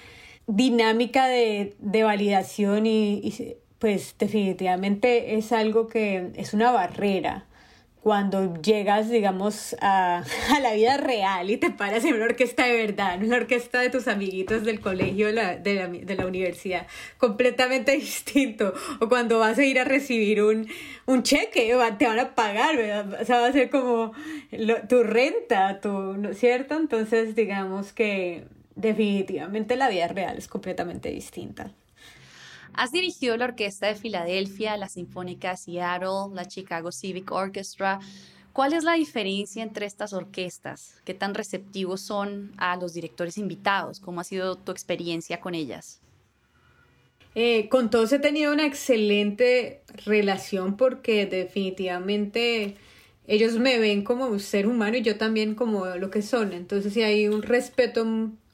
dinámica 0.47 1.27
de, 1.29 1.75
de 1.79 2.03
validación 2.03 2.87
y, 2.87 3.21
y 3.23 3.57
pues 3.79 4.15
definitivamente 4.19 5.37
es 5.37 5.53
algo 5.53 5.89
que 5.89 6.31
es 6.37 6.55
una 6.55 6.71
barrera 6.73 7.47
cuando 8.03 8.61
llegas, 8.61 9.09
digamos, 9.09 9.77
a, 9.81 10.25
a, 10.51 10.61
la 10.61 10.75
vida 10.75 10.97
real 10.97 11.51
y 11.51 11.57
te 11.57 11.71
paras 11.71 12.05
en 12.05 12.15
una 12.15 12.25
orquesta 12.25 12.67
de 12.67 12.77
verdad, 12.77 13.15
en 13.15 13.25
una 13.25 13.37
orquesta 13.37 13.81
de 13.81 13.91
tus 13.91 14.09
amiguitos 14.09 14.65
del 14.65 14.81
colegio, 14.81 15.29
de 15.29 15.33
la, 15.33 15.57
de 15.57 16.17
la, 16.17 16.27
universidad, 16.27 16.89
completamente 17.17 17.93
distinto. 17.97 18.75
O 19.01 19.09
cuando 19.09 19.39
vas 19.39 19.57
a 19.59 19.65
ir 19.65 19.79
a 19.79 19.85
recibir 19.85 20.43
un, 20.43 20.67
un 21.07 21.23
cheque, 21.23 21.73
te 21.97 22.07
van 22.07 22.19
a 22.19 22.35
pagar, 22.35 22.75
o 23.21 23.25
sea, 23.25 23.39
va 23.39 23.47
a 23.47 23.53
ser 23.53 23.71
como 23.71 24.13
tu 24.89 25.05
renta, 25.05 25.81
tu, 25.81 26.35
¿cierto? 26.35 26.77
Entonces, 26.77 27.37
digamos 27.37 27.93
que 27.93 28.49
definitivamente 28.75 29.77
la 29.77 29.89
vida 29.89 30.09
real 30.09 30.39
es 30.39 30.49
completamente 30.49 31.11
distinta. 31.11 31.71
Has 32.75 32.91
dirigido 32.91 33.37
la 33.37 33.45
Orquesta 33.45 33.87
de 33.87 33.95
Filadelfia, 33.95 34.77
la 34.77 34.89
Sinfónica 34.89 35.51
de 35.51 35.57
Seattle, 35.59 36.35
la 36.35 36.47
Chicago 36.47 36.91
Civic 36.91 37.31
Orchestra. 37.31 38.01
¿Cuál 38.53 38.73
es 38.73 38.85
la 38.85 38.95
diferencia 38.95 39.63
entre 39.63 39.87
estas 39.87 40.13
orquestas? 40.13 41.01
¿Qué 41.05 41.15
tan 41.15 41.35
receptivos 41.35 42.01
son 42.01 42.53
a 42.57 42.77
los 42.77 42.95
directores 42.95 43.37
invitados? 43.37 44.01
¿Cómo 44.01 44.21
ha 44.21 44.25
sido 44.25 44.57
tu 44.57 44.73
experiencia 44.73 45.41
con 45.41 45.55
ellas? 45.55 46.01
Eh, 47.35 47.69
con 47.69 47.91
todos 47.91 48.13
he 48.13 48.19
tenido 48.19 48.53
una 48.53 48.67
excelente 48.67 49.83
relación 50.05 50.77
porque 50.77 51.25
definitivamente 51.27 52.77
ellos 53.27 53.59
me 53.59 53.79
ven 53.79 54.03
como 54.03 54.27
un 54.27 54.41
ser 54.41 54.67
humano 54.67 54.97
y 54.97 55.03
yo 55.03 55.17
también 55.17 55.55
como 55.55 55.87
lo 55.87 56.11
que 56.11 56.23
son. 56.23 56.53
Entonces, 56.53 56.93
si 56.93 57.03
hay 57.03 57.29
un 57.29 57.43
respeto, 57.43 58.07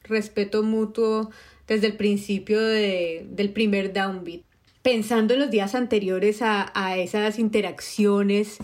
respeto 0.05 0.63
mutuo 0.63 1.31
desde 1.69 1.87
el 1.87 1.97
principio 1.97 2.61
de, 2.61 3.27
del 3.31 3.51
primer 3.51 3.93
downbeat. 3.93 4.43
Pensando 4.83 5.35
en 5.35 5.41
los 5.41 5.51
días 5.51 5.75
anteriores 5.75 6.41
a, 6.41 6.73
a 6.75 6.97
esas 6.97 7.39
interacciones, 7.39 8.57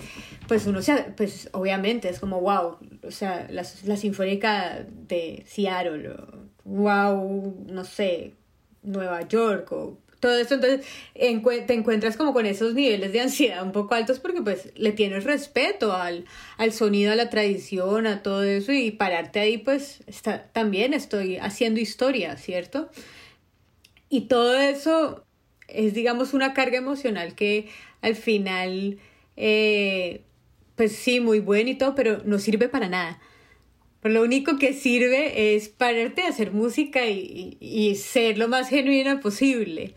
pues 0.49 0.67
uno 0.67 0.81
se, 0.81 0.95
pues 1.17 1.49
obviamente 1.53 2.09
es 2.09 2.19
como 2.19 2.41
wow, 2.41 2.79
o 3.03 3.11
sea, 3.11 3.47
la, 3.51 3.65
la 3.85 3.97
sinfónica 3.97 4.87
de 4.89 5.45
Seattle, 5.47 6.15
wow, 6.65 7.55
no 7.67 7.85
sé, 7.85 8.33
Nueva 8.83 9.27
York 9.29 9.71
o 9.73 9.99
todo 10.25 10.39
eso, 10.39 10.55
entonces 10.55 10.87
te 11.67 11.75
encuentras 11.75 12.17
como 12.17 12.33
con 12.33 12.47
esos 12.47 12.73
niveles 12.73 13.13
de 13.13 13.21
ansiedad 13.21 13.63
un 13.63 13.73
poco 13.73 13.95
altos 13.95 14.21
porque 14.21 14.41
pues 14.41 14.73
le 14.75 14.93
tienes 14.93 15.25
respeto 15.25 15.93
al, 15.93 16.25
al 16.57 16.73
sonido, 16.73 17.13
a 17.13 17.15
la 17.15 17.29
tradición, 17.29 18.07
a 18.07 18.23
todo 18.23 18.43
eso 18.43 18.73
y 18.73 18.91
pararte 18.91 19.41
ahí 19.41 19.59
pues 19.59 20.03
está, 20.07 20.45
también 20.45 20.95
estoy 20.95 21.37
haciendo 21.37 21.79
historia, 21.79 22.39
¿cierto? 22.39 22.89
Y 24.09 24.23
todo 24.23 24.57
eso 24.57 25.27
es 25.69 25.93
digamos 25.93 26.33
una 26.33 26.55
carga 26.55 26.79
emocional 26.79 27.35
que 27.35 27.69
al 28.01 28.17
final 28.17 28.97
eh, 29.37 30.23
pues 30.75 30.93
sí, 30.93 31.21
muy 31.21 31.41
bueno 31.41 31.69
y 31.69 31.75
todo, 31.75 31.95
pero 31.95 32.23
no 32.25 32.39
sirve 32.39 32.71
para 32.71 32.89
nada. 32.89 33.21
Lo 34.05 34.23
único 34.23 34.59
que 34.59 34.75
sirve 34.75 35.57
es 35.57 35.69
pararte 35.69 36.23
a 36.23 36.29
hacer 36.29 36.53
música 36.53 37.07
y, 37.07 37.57
y 37.61 37.97
ser 37.97 38.39
lo 38.39 38.49
más 38.49 38.69
genuina 38.69 39.21
posible. 39.21 39.95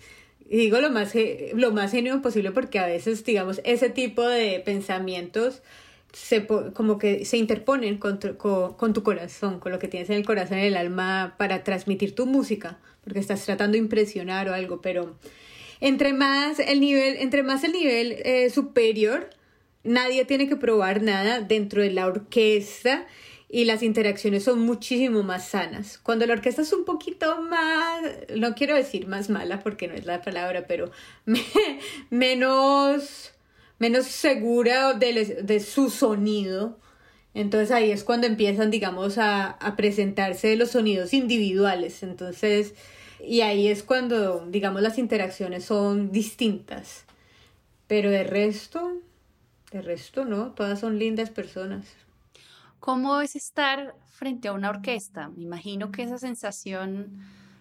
Digo 0.50 0.80
lo 0.80 0.90
más, 0.90 1.14
lo 1.54 1.72
más 1.72 1.92
genuino 1.92 2.22
posible 2.22 2.52
porque 2.52 2.80
a 2.80 2.88
veces, 2.88 3.26
digamos, 3.26 3.60
ese 3.66 3.90
tipo 3.90 4.26
de 4.26 4.62
pensamientos 4.62 5.62
se, 6.14 6.48
como 6.48 6.98
que 6.98 7.26
se 7.26 7.38
interponen 7.38 7.98
con 7.98 8.20
tu, 8.20 8.38
con, 8.38 8.94
tu 8.94 9.04
corazón, 9.04 9.60
con 9.60 9.72
lo 9.72 9.80
que 9.80 9.88
tienes 9.88 10.10
en 10.10 10.16
el 10.16 10.26
corazón, 10.26 10.60
en 10.60 10.66
el 10.66 10.78
alma, 10.78 11.36
para 11.38 11.64
transmitir 11.64 12.16
tu 12.16 12.26
música, 12.26 12.80
porque 13.04 13.20
estás 13.20 13.44
tratando 13.46 13.74
de 13.74 13.80
impresionar 13.80 14.50
o 14.50 14.54
algo, 14.54 14.82
pero 14.82 15.18
entre 15.82 16.14
más 16.14 16.60
el 16.60 16.80
nivel, 16.80 17.18
entre 17.18 17.44
más 17.44 17.64
el 17.64 17.74
nivel 17.74 18.14
eh, 18.24 18.50
superior, 18.50 19.30
nadie 19.84 20.26
tiene 20.26 20.48
que 20.48 20.56
probar 20.56 21.02
nada 21.02 21.42
dentro 21.42 21.82
de 21.82 21.92
la 21.92 22.08
orquesta 22.08 23.06
y 23.50 23.66
las 23.66 23.82
interacciones 23.82 24.44
son 24.44 24.60
muchísimo 24.60 25.24
más 25.24 25.48
sanas. 25.48 26.00
Cuando 26.04 26.25
la 26.25 26.34
orquesta 26.34 26.62
es 26.62 26.74
un 26.74 26.84
poquito 26.84 27.42
más, 27.42 28.01
no 28.36 28.56
quiero 28.56 28.75
decir 28.75 29.08
más 29.08 29.30
mala 29.30 29.62
porque 29.62 29.88
no 29.88 29.94
es 29.94 30.06
la 30.06 30.22
palabra, 30.22 30.66
pero 30.68 30.92
menos, 32.10 33.34
menos 33.80 34.06
segura 34.06 34.94
de, 34.94 35.42
de, 35.44 35.60
su 35.62 35.89
sonido, 35.89 36.77
entonces 37.34 37.72
ahí 37.72 37.92
es 37.92 38.04
cuando 38.04 38.27
empiezan, 38.27 38.70
digamos, 38.70 39.18
a, 39.18 39.51
a 39.51 39.75
presentarse 39.77 40.56
los 40.58 40.72
sonidos 40.72 41.13
individuales. 41.13 42.04
Entonces, 42.04 42.74
y 43.24 43.42
ahí 43.42 43.68
es 43.68 43.84
cuando, 43.84 44.46
digamos, 44.50 44.82
las 44.82 44.98
interacciones 44.98 45.63
son 45.63 46.12
distintas. 46.12 47.06
Pero 47.88 48.10
de 48.10 48.25
resto, 48.25 48.92
de 49.72 49.82
resto 49.82 50.25
no, 50.25 50.51
todas 50.51 50.82
son 50.82 51.00
lindas 51.00 51.30
personas. 51.30 51.86
¿Cómo 52.88 53.20
es 53.20 53.36
estar 53.36 53.96
frente 54.12 54.48
a 54.48 54.53
una 54.53 54.70
orquesta? 54.70 55.27
Me 55.36 55.44
imagino 55.44 55.91
que 55.91 56.03
esa 56.03 56.17
sensación 56.17 57.20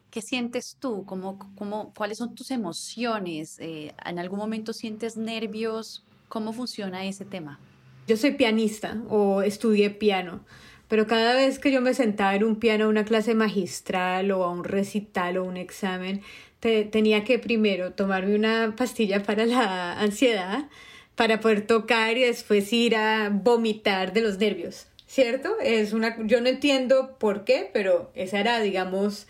¿qué 0.09 0.23
sientes 0.23 0.77
tú? 0.79 1.05
¿Cómo, 1.05 1.53
cómo, 1.57 1.93
¿Cuáles 1.97 2.19
son 2.19 2.37
tus 2.37 2.53
emociones? 2.53 3.59
Eh, 3.59 3.93
¿En 4.05 4.21
algún 4.21 4.39
momento 4.39 4.73
sientes 4.73 5.17
nervios? 5.17 6.05
¿Cómo 6.29 6.53
funciona 6.53 7.05
ese 7.07 7.25
tema? 7.25 7.59
Yo 8.07 8.17
soy 8.17 8.35
pianista 8.35 9.03
o 9.09 9.43
estudié 9.43 9.91
piano, 9.91 10.45
pero 10.87 11.09
cada 11.09 11.35
vez 11.35 11.59
que 11.59 11.73
yo 11.73 11.81
me 11.81 11.93
sentaba 11.93 12.37
en 12.37 12.45
un 12.45 12.55
piano 12.55 12.85
a 12.85 12.89
una 12.89 13.05
clase 13.05 13.35
magistral 13.35 14.31
o 14.31 14.45
a 14.45 14.53
un 14.53 14.63
recital 14.63 15.39
o 15.39 15.45
un 15.45 15.57
examen, 15.57 16.23
tenía 16.61 17.25
que 17.25 17.41
primero 17.41 17.95
tomarme 17.95 18.37
una 18.37 18.77
pastilla 18.77 19.25
para 19.25 19.45
la 19.45 19.99
ansiedad 19.99 20.69
para 21.17 21.41
poder 21.41 21.67
tocar 21.67 22.17
y 22.17 22.23
después 22.23 22.73
ir 22.73 22.95
a 22.95 23.29
vomitar 23.29 24.13
de 24.13 24.21
los 24.21 24.39
nervios. 24.39 24.87
¿Cierto? 25.07 25.57
Es 25.63 25.93
una, 25.93 26.17
yo 26.27 26.41
no 26.41 26.49
entiendo 26.49 27.17
por 27.19 27.45
qué, 27.45 27.71
pero 27.73 28.11
esa 28.15 28.41
era, 28.41 28.61
digamos, 28.61 29.27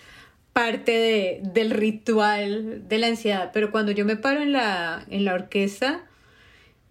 parte 0.53 0.93
de, 0.93 1.41
del 1.43 1.71
ritual 1.71 2.89
de 2.89 2.99
la 2.99 3.09
ansiedad. 3.09 3.51
Pero 3.53 3.71
cuando 3.71 3.93
yo 3.93 4.05
me 4.05 4.17
paro 4.17 4.43
en 4.43 4.53
la, 4.53 5.05
en 5.11 5.25
la 5.25 5.35
orquesta, 5.35 6.07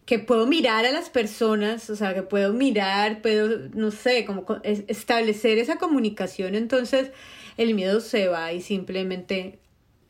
que 0.05 0.19
puedo 0.19 0.45
mirar 0.45 0.85
a 0.85 0.91
las 0.91 1.09
personas, 1.09 1.89
o 1.89 1.95
sea, 1.95 2.13
que 2.13 2.21
puedo 2.21 2.53
mirar, 2.53 3.21
puedo, 3.21 3.69
no 3.73 3.89
sé, 3.91 4.23
como 4.25 4.45
establecer 4.63 5.57
esa 5.57 5.77
comunicación, 5.77 6.53
entonces 6.53 7.11
el 7.57 7.73
miedo 7.73 8.01
se 8.01 8.27
va 8.27 8.53
y 8.53 8.61
simplemente 8.61 9.57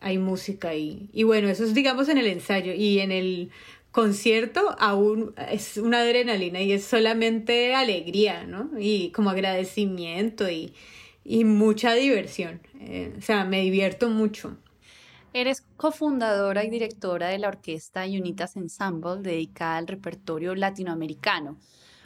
hay 0.01 0.17
música 0.17 0.75
y, 0.75 1.09
y 1.13 1.23
bueno, 1.23 1.47
eso 1.47 1.63
es 1.63 1.73
digamos 1.73 2.09
en 2.09 2.17
el 2.17 2.27
ensayo 2.27 2.73
y 2.73 2.99
en 2.99 3.11
el 3.11 3.51
concierto 3.95 4.75
aún 4.77 5.33
es 5.49 5.77
una 5.77 6.01
adrenalina 6.01 6.59
y 6.59 6.73
es 6.73 6.83
solamente 6.83 7.73
alegría, 7.73 8.45
¿no? 8.45 8.69
Y 8.77 9.09
como 9.11 9.29
agradecimiento 9.29 10.49
y, 10.49 10.73
y 11.23 11.45
mucha 11.45 11.93
diversión. 11.93 12.59
Eh, 12.81 13.15
o 13.17 13.21
sea, 13.21 13.45
me 13.45 13.61
divierto 13.61 14.09
mucho. 14.09 14.57
Eres 15.31 15.63
cofundadora 15.77 16.65
y 16.65 16.69
directora 16.69 17.29
de 17.29 17.39
la 17.39 17.47
orquesta 17.47 18.03
Unitas 18.03 18.57
Ensemble 18.57 19.21
dedicada 19.21 19.77
al 19.77 19.87
repertorio 19.87 20.55
latinoamericano. 20.55 21.55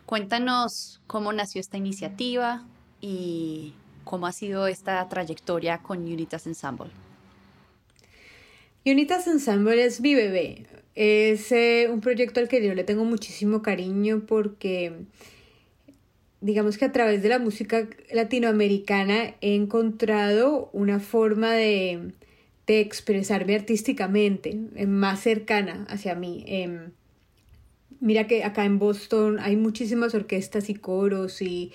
Cuéntanos 0.05 1.01
cómo 1.07 1.33
nació 1.33 1.59
esta 1.59 1.77
iniciativa 1.77 2.67
y 3.01 3.73
cómo 4.03 4.27
ha 4.27 4.31
sido 4.31 4.67
esta 4.67 5.09
trayectoria 5.09 5.79
con 5.79 6.03
Unitas 6.03 6.45
Ensemble. 6.45 6.91
Unitas 8.85 9.25
Ensemble 9.25 9.83
es 9.83 9.99
mi 10.01 10.13
bebé. 10.13 10.67
Es 10.95 11.51
eh, 11.51 11.87
un 11.91 12.01
proyecto 12.01 12.39
al 12.39 12.47
que 12.47 12.65
yo 12.65 12.73
le 12.73 12.83
tengo 12.83 13.05
muchísimo 13.05 13.61
cariño 13.61 14.23
porque 14.27 14.93
digamos 16.41 16.77
que 16.77 16.85
a 16.85 16.91
través 16.91 17.21
de 17.21 17.29
la 17.29 17.39
música 17.39 17.87
latinoamericana 18.11 19.35
he 19.41 19.55
encontrado 19.55 20.69
una 20.73 20.99
forma 20.99 21.51
de, 21.53 22.13
de 22.67 22.79
expresarme 22.79 23.55
artísticamente 23.55 24.57
eh, 24.75 24.85
más 24.85 25.21
cercana 25.21 25.85
hacia 25.89 26.15
mí. 26.15 26.43
Em, 26.47 26.91
mira 27.99 28.27
que 28.27 28.43
acá 28.43 28.65
en 28.65 28.79
Boston 28.79 29.39
hay 29.39 29.55
muchísimas 29.55 30.13
orquestas 30.15 30.69
y 30.69 30.75
coros 30.75 31.41
y 31.41 31.71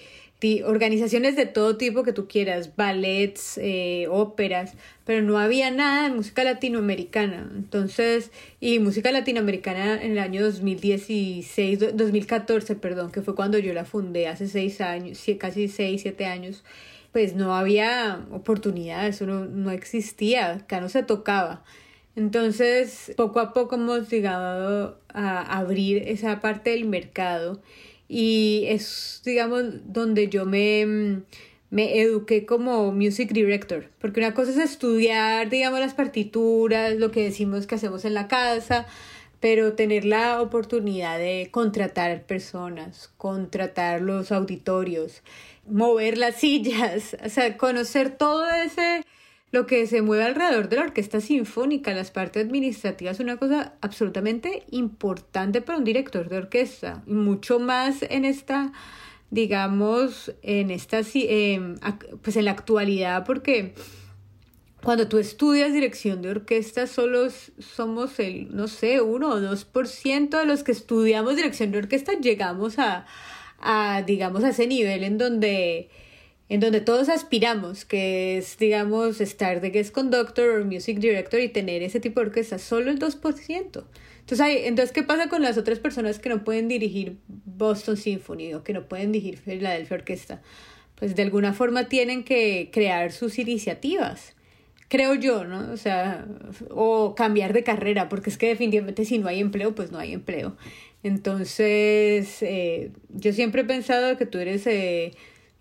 organizaciones 0.64 1.36
de 1.36 1.46
todo 1.46 1.76
tipo 1.76 2.02
que 2.02 2.12
tú 2.12 2.28
quieras, 2.28 2.76
ballets, 2.76 3.58
eh, 3.58 4.06
óperas, 4.10 4.74
pero 5.04 5.22
no 5.22 5.38
había 5.38 5.70
nada 5.70 6.08
de 6.08 6.14
música 6.14 6.44
latinoamericana. 6.44 7.50
Entonces, 7.54 8.30
y 8.60 8.78
música 8.78 9.10
latinoamericana 9.12 10.02
en 10.02 10.12
el 10.12 10.18
año 10.18 10.42
2016, 10.42 11.96
2014, 11.96 12.76
perdón, 12.76 13.10
que 13.10 13.22
fue 13.22 13.34
cuando 13.34 13.58
yo 13.58 13.72
la 13.72 13.84
fundé 13.84 14.28
hace 14.28 14.48
seis 14.48 14.80
años, 14.80 15.24
casi 15.38 15.68
seis, 15.68 16.02
siete 16.02 16.26
años, 16.26 16.64
pues 17.12 17.34
no 17.34 17.54
había 17.54 18.26
oportunidades, 18.32 19.22
no, 19.22 19.44
no 19.46 19.70
existía, 19.70 20.54
acá 20.54 20.80
no 20.80 20.88
se 20.88 21.02
tocaba. 21.02 21.62
Entonces, 22.16 23.12
poco 23.16 23.40
a 23.40 23.52
poco 23.52 23.74
hemos 23.74 24.08
llegado 24.08 24.98
a 25.08 25.58
abrir 25.58 26.08
esa 26.08 26.40
parte 26.40 26.70
del 26.70 26.84
mercado 26.84 27.60
y 28.08 28.64
es, 28.68 29.22
digamos, 29.24 29.64
donde 29.86 30.28
yo 30.28 30.44
me, 30.44 31.22
me 31.70 32.00
eduqué 32.00 32.46
como 32.46 32.92
music 32.92 33.32
director, 33.32 33.90
porque 33.98 34.20
una 34.20 34.34
cosa 34.34 34.52
es 34.52 34.58
estudiar, 34.58 35.50
digamos, 35.50 35.80
las 35.80 35.94
partituras, 35.94 36.94
lo 36.96 37.10
que 37.10 37.24
decimos 37.24 37.66
que 37.66 37.74
hacemos 37.76 38.04
en 38.04 38.14
la 38.14 38.28
casa, 38.28 38.86
pero 39.40 39.74
tener 39.74 40.04
la 40.04 40.40
oportunidad 40.40 41.18
de 41.18 41.48
contratar 41.50 42.22
personas, 42.22 43.10
contratar 43.16 44.00
los 44.00 44.32
auditorios, 44.32 45.22
mover 45.66 46.16
las 46.18 46.36
sillas, 46.40 47.16
o 47.24 47.28
sea, 47.28 47.56
conocer 47.56 48.16
todo 48.16 48.48
ese 48.50 49.04
lo 49.54 49.66
que 49.66 49.86
se 49.86 50.02
mueve 50.02 50.24
alrededor 50.24 50.68
de 50.68 50.76
la 50.76 50.82
orquesta 50.82 51.20
sinfónica, 51.20 51.94
las 51.94 52.10
partes 52.10 52.44
administrativas, 52.44 53.14
es 53.14 53.20
una 53.20 53.36
cosa 53.36 53.74
absolutamente 53.80 54.64
importante 54.72 55.62
para 55.62 55.78
un 55.78 55.84
director 55.84 56.28
de 56.28 56.38
orquesta, 56.38 57.04
mucho 57.06 57.60
más 57.60 58.02
en 58.02 58.24
esta, 58.24 58.72
digamos, 59.30 60.34
en 60.42 60.72
esta, 60.72 61.02
em, 61.14 61.76
pues 62.20 62.36
en 62.36 62.46
la 62.46 62.50
actualidad, 62.50 63.24
porque 63.24 63.74
cuando 64.82 65.06
tú 65.06 65.18
estudias 65.18 65.72
dirección 65.72 66.20
de 66.20 66.30
orquesta, 66.30 66.88
solo 66.88 67.28
somos 67.60 68.18
el, 68.18 68.54
no 68.56 68.66
sé, 68.66 69.00
uno 69.00 69.28
o 69.28 69.40
dos 69.40 69.64
por 69.64 69.86
ciento 69.86 70.38
de 70.38 70.46
los 70.46 70.64
que 70.64 70.72
estudiamos 70.72 71.36
dirección 71.36 71.70
de 71.70 71.78
orquesta 71.78 72.14
llegamos 72.14 72.80
a, 72.80 73.06
a 73.60 74.02
digamos, 74.04 74.42
a 74.42 74.48
ese 74.48 74.66
nivel 74.66 75.04
en 75.04 75.16
donde 75.16 75.90
en 76.48 76.60
donde 76.60 76.80
todos 76.80 77.08
aspiramos, 77.08 77.84
que 77.84 78.38
es, 78.38 78.58
digamos, 78.58 79.20
estar 79.20 79.60
de 79.60 79.70
guest 79.70 79.94
conductor 79.94 80.60
o 80.60 80.64
music 80.64 80.98
director 80.98 81.40
y 81.40 81.48
tener 81.48 81.82
ese 81.82 82.00
tipo 82.00 82.20
de 82.20 82.26
orquesta, 82.26 82.58
solo 82.58 82.90
el 82.90 82.98
2%. 82.98 83.84
Entonces, 84.24 84.40
hay, 84.40 84.58
entonces, 84.64 84.92
¿qué 84.92 85.02
pasa 85.02 85.28
con 85.28 85.42
las 85.42 85.56
otras 85.58 85.78
personas 85.78 86.18
que 86.18 86.28
no 86.28 86.44
pueden 86.44 86.68
dirigir 86.68 87.18
Boston 87.28 87.96
Symphony 87.96 88.54
o 88.54 88.62
que 88.62 88.72
no 88.72 88.88
pueden 88.88 89.12
dirigir 89.12 89.38
Philadelphia 89.38 89.96
Orquesta? 89.96 90.42
Pues 90.96 91.16
de 91.16 91.22
alguna 91.22 91.52
forma 91.52 91.88
tienen 91.88 92.24
que 92.24 92.70
crear 92.72 93.12
sus 93.12 93.38
iniciativas, 93.38 94.34
creo 94.88 95.14
yo, 95.14 95.44
¿no? 95.44 95.72
O 95.72 95.76
sea, 95.76 96.26
o 96.70 97.14
cambiar 97.14 97.52
de 97.52 97.64
carrera, 97.64 98.08
porque 98.08 98.30
es 98.30 98.38
que 98.38 98.48
definitivamente 98.48 99.04
si 99.04 99.18
no 99.18 99.28
hay 99.28 99.40
empleo, 99.40 99.74
pues 99.74 99.90
no 99.92 99.98
hay 99.98 100.12
empleo. 100.12 100.56
Entonces, 101.02 102.42
eh, 102.42 102.92
yo 103.10 103.32
siempre 103.32 103.62
he 103.62 103.64
pensado 103.64 104.16
que 104.16 104.24
tú 104.24 104.38
eres 104.38 104.66
eh, 104.66 105.12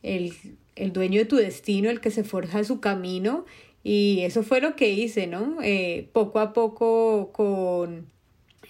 el, 0.03 0.33
el, 0.75 0.93
dueño 0.93 1.19
de 1.19 1.25
tu 1.25 1.37
destino, 1.37 1.89
el 1.89 2.01
que 2.01 2.11
se 2.11 2.23
forja 2.23 2.63
su 2.63 2.79
camino, 2.79 3.45
y 3.83 4.21
eso 4.21 4.43
fue 4.43 4.61
lo 4.61 4.75
que 4.75 4.89
hice, 4.89 5.27
¿no? 5.27 5.57
Eh, 5.61 6.09
poco 6.13 6.39
a 6.39 6.53
poco 6.53 7.31
con 7.33 8.11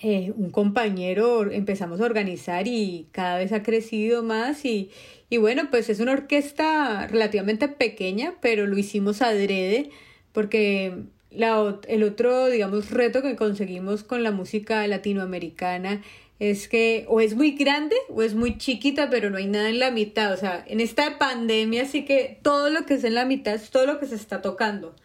un 0.03 0.49
compañero 0.51 1.49
empezamos 1.49 2.01
a 2.01 2.05
organizar 2.05 2.67
y 2.67 3.07
cada 3.13 3.37
vez 3.37 3.53
ha 3.53 3.63
crecido 3.63 4.21
más 4.21 4.65
y, 4.65 4.91
y 5.29 5.37
bueno, 5.37 5.69
pues 5.71 5.89
es 5.89 6.01
una 6.01 6.11
orquesta 6.11 7.07
relativamente 7.07 7.69
pequeña, 7.69 8.33
pero 8.41 8.67
lo 8.67 8.77
hicimos 8.77 9.21
adrede 9.21 9.91
porque 10.33 11.03
la, 11.31 11.79
el 11.87 12.03
otro, 12.03 12.47
digamos, 12.47 12.91
reto 12.91 13.21
que 13.21 13.35
conseguimos 13.35 14.03
con 14.03 14.23
la 14.23 14.31
música 14.31 14.85
latinoamericana 14.87 16.01
es 16.39 16.67
que 16.67 17.05
o 17.07 17.21
es 17.21 17.35
muy 17.35 17.51
grande 17.51 17.95
o 18.09 18.21
es 18.21 18.35
muy 18.35 18.57
chiquita, 18.57 19.09
pero 19.09 19.29
no 19.29 19.37
hay 19.37 19.47
nada 19.47 19.69
en 19.69 19.79
la 19.79 19.91
mitad. 19.91 20.33
O 20.33 20.37
sea, 20.37 20.63
en 20.67 20.79
esta 20.81 21.17
pandemia 21.17 21.85
sí 21.85 22.05
que 22.05 22.39
todo 22.41 22.69
lo 22.69 22.85
que 22.85 22.95
es 22.95 23.03
en 23.03 23.15
la 23.15 23.25
mitad 23.25 23.53
es 23.55 23.69
todo 23.69 23.85
lo 23.85 23.99
que 23.99 24.07
se 24.07 24.15
está 24.15 24.41
tocando. 24.41 24.95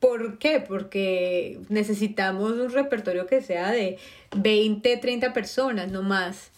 ¿Por 0.00 0.38
qué? 0.38 0.60
Porque 0.60 1.58
necesitamos 1.68 2.52
un 2.52 2.70
repertorio 2.70 3.26
que 3.26 3.42
sea 3.42 3.72
de 3.72 3.98
20, 4.36 4.96
30 4.96 5.32
personas, 5.32 5.90
no 5.90 6.02
más. 6.02 6.50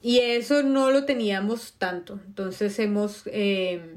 Y 0.00 0.18
eso 0.18 0.62
no 0.62 0.90
lo 0.90 1.04
teníamos 1.04 1.74
tanto. 1.78 2.20
Entonces 2.26 2.78
hemos... 2.78 3.22
Eh, 3.26 3.96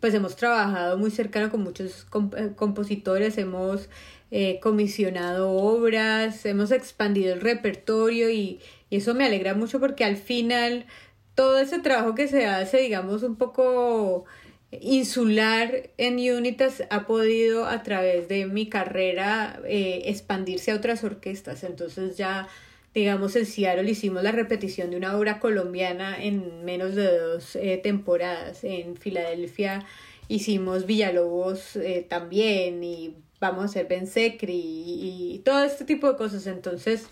pues 0.00 0.14
hemos 0.14 0.34
trabajado 0.34 0.96
muy 0.96 1.10
cercano 1.10 1.50
con 1.50 1.62
muchos 1.62 2.06
eh, 2.36 2.52
compositores, 2.56 3.36
hemos 3.36 3.88
eh, 4.30 4.60
comisionado 4.60 5.50
obras, 5.50 6.44
hemos 6.46 6.70
expandido 6.70 7.34
el 7.34 7.40
repertorio 7.40 8.30
y, 8.30 8.60
y, 8.90 8.96
eso 8.96 9.14
me 9.14 9.24
alegra 9.24 9.54
mucho 9.54 9.80
porque 9.80 10.04
al 10.04 10.16
final 10.16 10.86
todo 11.34 11.58
ese 11.58 11.78
trabajo 11.78 12.14
que 12.14 12.28
se 12.28 12.46
hace, 12.46 12.78
digamos, 12.78 13.22
un 13.22 13.36
poco 13.36 14.26
insular 14.72 15.90
en 15.96 16.14
Unitas 16.36 16.84
ha 16.90 17.06
podido 17.06 17.66
a 17.66 17.82
través 17.82 18.28
de 18.28 18.46
mi 18.46 18.68
carrera 18.68 19.60
eh, 19.66 20.02
expandirse 20.06 20.70
a 20.70 20.76
otras 20.76 21.02
orquestas. 21.02 21.64
Entonces 21.64 22.16
ya 22.16 22.48
digamos, 22.94 23.36
en 23.36 23.46
Seattle 23.46 23.90
hicimos 23.90 24.22
la 24.22 24.32
repetición 24.32 24.90
de 24.90 24.96
una 24.96 25.16
obra 25.16 25.38
colombiana 25.38 26.22
en 26.22 26.64
menos 26.64 26.94
de 26.94 27.18
dos 27.18 27.56
eh, 27.56 27.80
temporadas. 27.82 28.64
En 28.64 28.96
Filadelfia 28.96 29.84
hicimos 30.28 30.86
Villalobos 30.86 31.76
eh, 31.76 32.06
también 32.08 32.82
y 32.82 33.14
vamos 33.40 33.62
a 33.62 33.64
hacer 33.66 33.86
Ben 33.88 34.06
Secri 34.06 34.54
y, 34.54 35.34
y, 35.34 35.38
todo 35.40 35.64
este 35.64 35.84
tipo 35.84 36.08
de 36.08 36.16
cosas. 36.16 36.46
Entonces, 36.46 37.06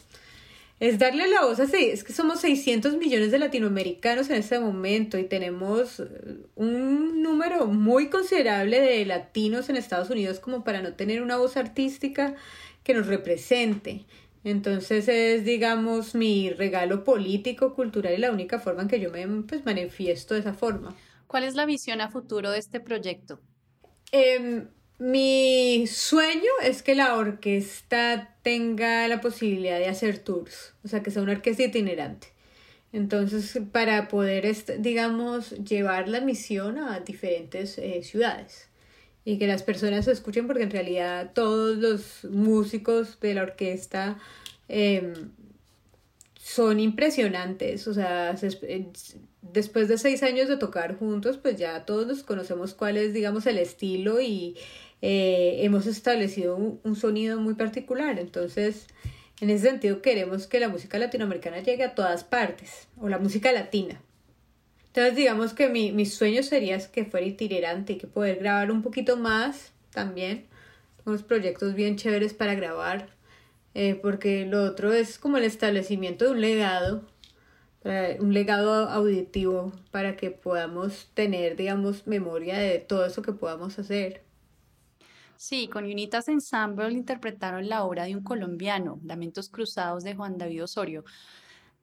es 0.81 0.99
darle 0.99 1.27
la 1.27 1.45
voz 1.45 1.59
a 1.59 1.65
Es 1.65 2.05
que 2.05 2.13
somos 2.13 2.41
600 2.41 2.97
millones 2.99 3.33
de 3.33 3.39
latinoamericanos 3.39 4.31
en 4.31 4.37
este 4.37 4.61
momento 4.61 5.19
y 5.19 5.25
tenemos 5.25 6.01
eh, 6.01 6.07
un 6.55 7.23
número 7.23 7.67
muy 7.67 8.11
considerable 8.11 8.81
de 8.81 9.05
latinos 9.05 9.69
en 9.69 9.77
Estados 9.77 10.11
Unidos 10.11 10.39
como 10.39 10.63
para 10.63 10.83
no 10.83 10.95
tener 10.95 11.23
una 11.23 11.37
voz 11.37 11.57
artística 11.57 12.37
que 12.85 12.95
nos 12.95 13.09
represente. 13.09 14.05
Entonces 14.45 15.09
es, 15.09 15.45
digamos, 15.45 16.15
mi 16.15 16.51
regalo 16.51 17.03
político, 17.03 17.75
cultural 17.75 18.15
y 18.15 18.19
la 18.19 18.31
única 18.31 18.61
forma 18.61 18.83
en 18.83 18.89
que 18.89 19.01
yo 19.01 19.11
me 19.11 19.27
pues, 19.43 19.65
manifiesto 19.65 20.35
de 20.35 20.41
esa 20.41 20.55
forma. 20.55 20.95
¿Cuál 21.27 21.43
es 21.43 21.55
la 21.55 21.67
visión 21.67 22.01
a 22.01 22.09
futuro 22.09 22.53
de 22.53 22.59
este 22.59 22.79
proyecto? 22.79 23.41
Em, 24.13 24.69
mi 24.99 25.87
sueño 25.87 26.51
es 26.63 26.83
que 26.83 26.95
la 26.95 27.17
orquesta 27.17 28.35
tenga 28.43 29.07
la 29.09 29.21
posibilidad 29.21 29.79
de 29.79 29.89
hacer 29.89 30.19
tours, 30.19 30.75
o 30.85 30.89
sea, 30.89 31.03
que 31.03 31.11
sea 31.11 31.23
una 31.23 31.33
orquesta 31.33 31.63
itinerante. 31.63 32.29
Entonces, 32.93 33.61
para 33.71 34.09
poder, 34.09 34.47
digamos, 34.79 35.51
llevar 35.51 36.09
la 36.09 36.21
misión 36.21 36.79
a 36.79 37.01
diferentes 37.01 37.79
eh, 37.79 38.03
ciudades 38.03 38.69
y 39.25 39.39
que 39.39 39.47
las 39.47 39.63
personas 39.63 40.07
se 40.07 40.13
escuchen 40.13 40.47
porque 40.47 40.63
en 40.63 40.71
realidad 40.71 41.33
todos 41.35 41.77
los 41.77 42.25
músicos 42.25 43.21
de 43.21 43.35
la 43.35 43.43
orquesta 43.43 44.19
em, 44.69 45.13
son 46.41 46.81
impresionantes, 46.81 47.87
o 47.87 47.93
sea, 47.93 48.35
eh, 48.63 48.87
después 49.43 49.89
de 49.89 49.99
seis 49.99 50.23
años 50.23 50.49
de 50.49 50.57
tocar 50.57 50.97
juntos, 50.97 51.37
pues 51.37 51.57
ya 51.59 51.85
todos 51.85 52.07
nos 52.07 52.23
conocemos 52.23 52.73
cuál 52.73 52.97
es, 52.97 53.13
digamos, 53.13 53.47
el 53.47 53.59
estilo 53.59 54.21
y 54.21 54.57
eh, 55.01 55.59
hemos 55.63 55.87
establecido 55.87 56.57
un, 56.57 56.97
sonido 56.97 57.41
muy 57.41 57.55
particular, 57.55 58.19
entonces, 58.19 58.87
en 59.41 59.51
ese 59.51 59.69
sentido 59.69 60.03
queremos 60.03 60.47
que 60.47 60.61
la 60.61 60.69
música 60.69 60.99
latinoamericana 60.99 61.61
llegue 61.61 61.85
a 61.85 61.95
todas 61.95 62.25
partes, 62.25 62.89
o 62.99 63.09
la 63.09 63.19
música 63.19 63.53
latina. 63.53 64.01
Entonces 64.87 65.15
digamos 65.17 65.55
que 65.55 65.69
mi, 65.69 65.93
mi 65.93 66.07
sueño 66.07 66.43
sería 66.43 66.79
que 66.91 67.05
fuera 67.05 67.27
itinerante 67.27 67.93
y 67.93 67.99
que 67.99 68.07
poder 68.07 68.39
grabar 68.39 68.73
un 68.73 68.83
poquito 68.83 69.17
más 69.17 69.73
también. 69.93 70.47
Unos 71.05 71.23
proyectos 71.23 71.75
bien 71.75 71.97
chéveres 71.97 72.35
para 72.35 72.55
grabar. 72.55 73.09
Eh, 73.75 73.95
porque 74.01 74.45
lo 74.45 74.65
otro 74.65 74.93
es 74.93 75.19
como 75.19 75.37
el 75.37 75.45
establecimiento 75.45 76.25
de 76.25 76.31
un 76.33 76.41
legado, 76.41 77.05
un 78.19 78.35
legado 78.35 78.89
auditivo 78.89 79.73
para 79.93 80.17
que 80.17 80.33
podamos 80.33 81.09
tener, 81.15 81.55
digamos, 81.55 82.07
memoria 82.07 82.59
de 82.59 82.81
todo 82.81 83.07
eso 83.07 83.23
que 83.23 83.33
podamos 83.33 83.79
hacer. 83.79 84.28
Sí, 85.39 85.69
con 85.69 85.85
Unitas 85.85 86.27
Ensemble 86.27 86.91
interpretaron 86.91 87.69
la 87.69 87.85
obra 87.85 88.07
de 88.07 88.17
un 88.17 88.25
colombiano, 88.25 88.99
Lamentos 89.05 89.49
Cruzados 89.49 90.03
de 90.03 90.17
Juan 90.17 90.37
David 90.37 90.65
Osorio. 90.65 91.05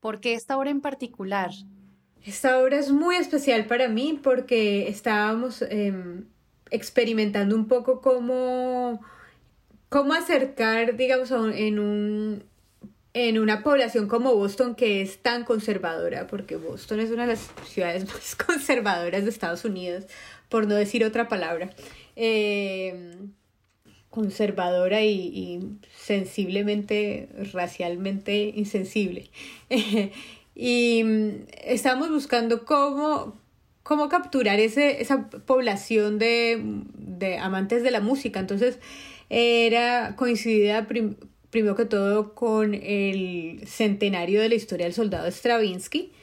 ¿Por 0.01 0.19
qué 0.19 0.33
esta 0.33 0.57
obra 0.57 0.71
en 0.71 0.81
particular? 0.81 1.51
Esta 2.25 2.59
obra 2.59 2.77
es 2.77 2.91
muy 2.91 3.15
especial 3.15 3.65
para 3.65 3.87
mí 3.87 4.19
porque 4.21 4.89
estábamos 4.89 5.61
em, 5.61 6.25
experimentando 6.69 7.55
un 7.55 7.69
poco 7.69 8.01
cómo, 8.01 8.99
cómo 9.87 10.13
acercar, 10.13 10.97
digamos, 10.97 11.31
en, 11.31 11.79
un, 11.79 12.43
en 13.13 13.39
una 13.39 13.63
población 13.63 14.09
como 14.09 14.35
Boston 14.35 14.75
que 14.75 15.01
es 15.01 15.21
tan 15.21 15.45
conservadora, 15.45 16.27
porque 16.27 16.57
Boston 16.57 16.99
es 16.99 17.09
una 17.09 17.21
de 17.21 17.35
las 17.35 17.49
ciudades 17.65 18.05
más 18.13 18.35
conservadoras 18.35 19.23
de 19.23 19.29
Estados 19.29 19.63
Unidos, 19.63 20.07
por 20.49 20.67
no 20.67 20.75
decir 20.75 21.05
otra 21.05 21.29
palabra. 21.29 21.69
Em, 22.17 23.31
conservadora 24.15 25.03
y, 25.03 25.11
y, 25.11 25.59
sensiblemente, 25.93 27.27
racialmente 27.51 28.53
insensible. 28.55 29.29
y 30.55 31.03
mm, 31.03 31.29
estábamos 31.65 32.09
buscando 32.09 32.63
cómo, 32.63 33.37
cómo 33.83 34.07
capturar 34.07 34.61
ese, 34.61 35.01
esa 35.01 35.29
población 35.29 36.17
de, 36.17 36.61
de, 36.97 37.37
amantes 37.37 37.83
de 37.83 37.91
la 37.91 37.99
música. 37.99 38.39
Entonces 38.39 38.79
era 39.29 40.15
coincidida 40.15 40.87
primero 41.49 41.75
que 41.75 41.85
todo 41.85 42.33
con 42.33 42.73
el 42.73 43.61
centenario 43.67 44.39
de 44.39 44.47
la 44.47 44.55
historia 44.55 44.85
del 44.85 44.93
soldado 44.93 45.27
Stravinsky. 45.27 46.13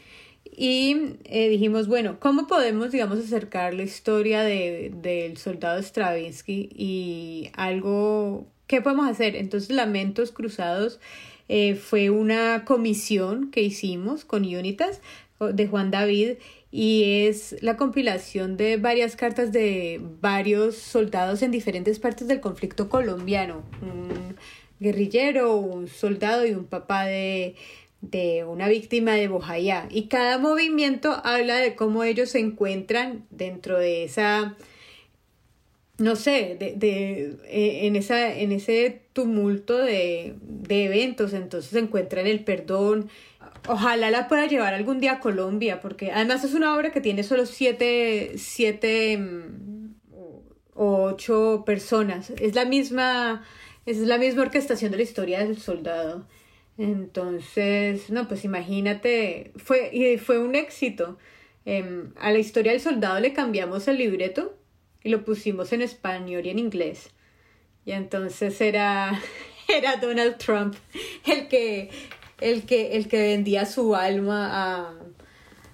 Y 0.54 1.16
eh, 1.24 1.48
dijimos, 1.48 1.88
bueno, 1.88 2.18
¿cómo 2.20 2.46
podemos, 2.46 2.92
digamos, 2.92 3.18
acercar 3.18 3.72
la 3.72 3.84
historia 3.84 4.42
de, 4.42 4.92
del 4.94 5.38
soldado 5.38 5.82
Stravinsky 5.82 6.68
y 6.74 7.50
algo, 7.54 8.46
¿qué 8.66 8.82
podemos 8.82 9.08
hacer? 9.08 9.34
Entonces, 9.34 9.70
Lamentos 9.70 10.30
Cruzados 10.30 11.00
eh, 11.48 11.74
fue 11.74 12.10
una 12.10 12.66
comisión 12.66 13.50
que 13.50 13.62
hicimos 13.62 14.26
con 14.26 14.44
Unitas 14.44 15.00
de 15.40 15.66
Juan 15.66 15.90
David 15.90 16.34
y 16.70 17.26
es 17.26 17.56
la 17.62 17.76
compilación 17.76 18.56
de 18.56 18.76
varias 18.76 19.16
cartas 19.16 19.52
de 19.52 20.00
varios 20.20 20.76
soldados 20.76 21.42
en 21.42 21.50
diferentes 21.50 21.98
partes 21.98 22.28
del 22.28 22.40
conflicto 22.40 22.88
colombiano. 22.88 23.62
Un 23.80 24.36
guerrillero, 24.80 25.56
un 25.56 25.88
soldado 25.88 26.46
y 26.46 26.52
un 26.52 26.64
papá 26.64 27.04
de, 27.04 27.54
de 28.02 28.44
una 28.44 28.68
víctima 28.68 29.14
de 29.14 29.28
Bojayá. 29.28 29.88
Y 29.90 30.08
cada 30.08 30.36
movimiento 30.38 31.20
habla 31.24 31.56
de 31.56 31.74
cómo 31.74 32.04
ellos 32.04 32.30
se 32.30 32.40
encuentran 32.40 33.24
dentro 33.30 33.78
de 33.78 34.04
esa 34.04 34.56
no 36.02 36.16
sé, 36.16 36.56
de, 36.58 36.74
de, 36.76 37.36
eh, 37.44 37.86
en, 37.86 37.94
esa, 37.94 38.34
en 38.34 38.50
ese 38.50 39.02
tumulto 39.12 39.78
de, 39.78 40.34
de 40.40 40.86
eventos, 40.86 41.32
entonces 41.32 41.70
se 41.70 41.78
encuentra 41.78 42.20
en 42.20 42.26
el 42.26 42.42
perdón. 42.42 43.08
Ojalá 43.68 44.10
la 44.10 44.26
pueda 44.26 44.46
llevar 44.46 44.74
algún 44.74 44.98
día 45.00 45.12
a 45.12 45.20
Colombia, 45.20 45.80
porque 45.80 46.10
además 46.10 46.42
es 46.42 46.54
una 46.54 46.74
obra 46.74 46.90
que 46.90 47.00
tiene 47.00 47.22
solo 47.22 47.46
siete, 47.46 48.32
siete 48.36 49.16
mm, 49.16 49.94
ocho 50.74 51.62
personas. 51.64 52.30
Es 52.30 52.56
la 52.56 52.64
misma, 52.64 53.44
es 53.86 53.98
la 53.98 54.18
misma 54.18 54.42
orquestación 54.42 54.90
de 54.90 54.96
la 54.96 55.02
historia 55.04 55.38
del 55.38 55.58
soldado. 55.58 56.26
Entonces, 56.78 58.10
no, 58.10 58.28
pues 58.28 58.44
imagínate, 58.44 59.52
fue, 59.56 59.90
y 59.92 60.18
fue 60.18 60.38
un 60.38 60.54
éxito. 60.54 61.18
Em, 61.64 62.12
a 62.18 62.32
la 62.32 62.38
historia 62.38 62.72
del 62.72 62.80
soldado 62.80 63.20
le 63.20 63.32
cambiamos 63.32 63.86
el 63.88 63.98
libreto 63.98 64.58
y 65.04 65.10
lo 65.10 65.24
pusimos 65.24 65.72
en 65.72 65.82
español 65.82 66.46
y 66.46 66.50
en 66.50 66.58
inglés. 66.58 67.10
Y 67.84 67.92
entonces 67.92 68.60
era, 68.60 69.20
era 69.68 69.96
Donald 69.96 70.38
Trump 70.38 70.74
el 71.26 71.48
que, 71.48 71.90
el 72.40 72.64
que, 72.64 72.96
el 72.96 73.08
que 73.08 73.22
vendía 73.22 73.66
su 73.66 73.94
alma 73.94 74.48
a, 74.52 74.94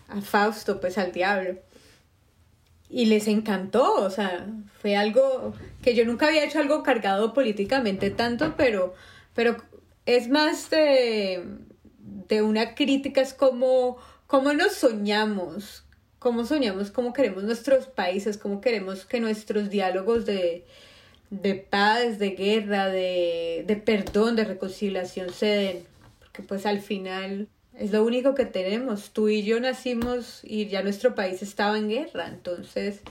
a 0.08 0.20
Fausto, 0.20 0.80
pues 0.80 0.98
al 0.98 1.12
diablo. 1.12 1.58
Y 2.90 3.06
les 3.06 3.28
encantó, 3.28 3.94
o 3.96 4.10
sea, 4.10 4.46
fue 4.80 4.96
algo 4.96 5.52
que 5.82 5.94
yo 5.94 6.06
nunca 6.06 6.26
había 6.26 6.44
hecho 6.44 6.58
algo 6.58 6.82
cargado 6.82 7.34
políticamente 7.34 8.10
tanto, 8.10 8.54
pero, 8.56 8.94
pero 9.34 9.58
es 10.08 10.30
más 10.30 10.70
de, 10.70 11.44
de 12.28 12.40
una 12.40 12.74
crítica, 12.74 13.20
es 13.20 13.34
como, 13.34 13.98
cómo 14.26 14.54
nos 14.54 14.72
soñamos, 14.72 15.84
cómo 16.18 16.46
soñamos, 16.46 16.90
cómo 16.90 17.12
queremos 17.12 17.44
nuestros 17.44 17.88
países, 17.88 18.38
cómo 18.38 18.62
queremos 18.62 19.04
que 19.04 19.20
nuestros 19.20 19.68
diálogos 19.68 20.24
de, 20.24 20.64
de 21.28 21.56
paz, 21.56 22.18
de 22.18 22.30
guerra, 22.30 22.88
de, 22.88 23.64
de 23.66 23.76
perdón, 23.76 24.34
de 24.34 24.44
reconciliación 24.44 25.30
se 25.30 25.46
den. 25.46 25.84
Porque 26.20 26.40
pues 26.42 26.64
al 26.64 26.80
final 26.80 27.46
es 27.74 27.92
lo 27.92 28.02
único 28.02 28.34
que 28.34 28.46
tenemos. 28.46 29.10
Tú 29.10 29.28
y 29.28 29.42
yo 29.42 29.60
nacimos 29.60 30.40
y 30.42 30.68
ya 30.68 30.82
nuestro 30.82 31.14
país 31.14 31.42
estaba 31.42 31.76
en 31.76 31.90
guerra. 31.90 32.28
Entonces, 32.28 33.02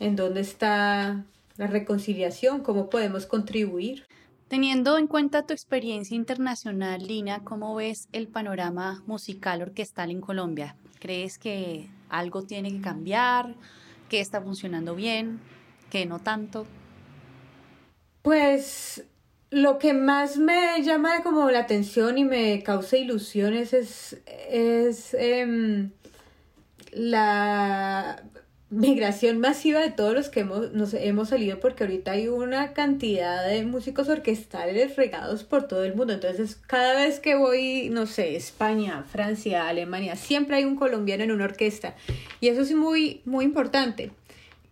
¿en 0.00 0.16
dónde 0.16 0.40
está 0.40 1.26
la 1.58 1.66
reconciliación? 1.66 2.62
¿Cómo 2.62 2.88
podemos 2.88 3.26
contribuir? 3.26 4.06
Teniendo 4.52 4.98
en 4.98 5.06
cuenta 5.06 5.46
tu 5.46 5.54
experiencia 5.54 6.14
internacional, 6.14 7.06
Lina, 7.06 7.42
¿cómo 7.42 7.74
ves 7.74 8.10
el 8.12 8.28
panorama 8.28 9.02
musical 9.06 9.62
orquestal 9.62 10.10
en 10.10 10.20
Colombia? 10.20 10.76
¿Crees 11.00 11.38
que 11.38 11.88
algo 12.10 12.42
tiene 12.42 12.70
que 12.70 12.82
cambiar? 12.82 13.54
¿Que 14.10 14.20
está 14.20 14.42
funcionando 14.42 14.94
bien? 14.94 15.40
¿Que 15.88 16.04
no 16.04 16.18
tanto? 16.18 16.66
Pues 18.20 19.06
lo 19.48 19.78
que 19.78 19.94
más 19.94 20.36
me 20.36 20.82
llama 20.82 21.22
como 21.22 21.50
la 21.50 21.60
atención 21.60 22.18
y 22.18 22.24
me 22.24 22.62
causa 22.62 22.98
ilusiones 22.98 23.72
es, 23.72 24.20
es 24.26 25.14
em, 25.14 25.92
la 26.92 28.22
migración 28.72 29.38
masiva 29.38 29.80
de 29.80 29.90
todos 29.90 30.14
los 30.14 30.30
que 30.30 30.40
hemos, 30.40 30.72
nos 30.72 30.94
hemos 30.94 31.28
salido 31.28 31.60
porque 31.60 31.84
ahorita 31.84 32.12
hay 32.12 32.28
una 32.28 32.72
cantidad 32.72 33.46
de 33.46 33.64
músicos 33.66 34.08
orquestales 34.08 34.96
regados 34.96 35.44
por 35.44 35.68
todo 35.68 35.84
el 35.84 35.94
mundo. 35.94 36.14
Entonces, 36.14 36.56
cada 36.66 36.94
vez 36.94 37.20
que 37.20 37.34
voy, 37.34 37.90
no 37.90 38.06
sé, 38.06 38.34
España, 38.34 39.04
Francia, 39.04 39.68
Alemania, 39.68 40.16
siempre 40.16 40.56
hay 40.56 40.64
un 40.64 40.76
colombiano 40.76 41.22
en 41.22 41.32
una 41.32 41.44
orquesta. 41.44 41.94
Y 42.40 42.48
eso 42.48 42.62
es 42.62 42.74
muy, 42.74 43.20
muy 43.26 43.44
importante 43.44 44.10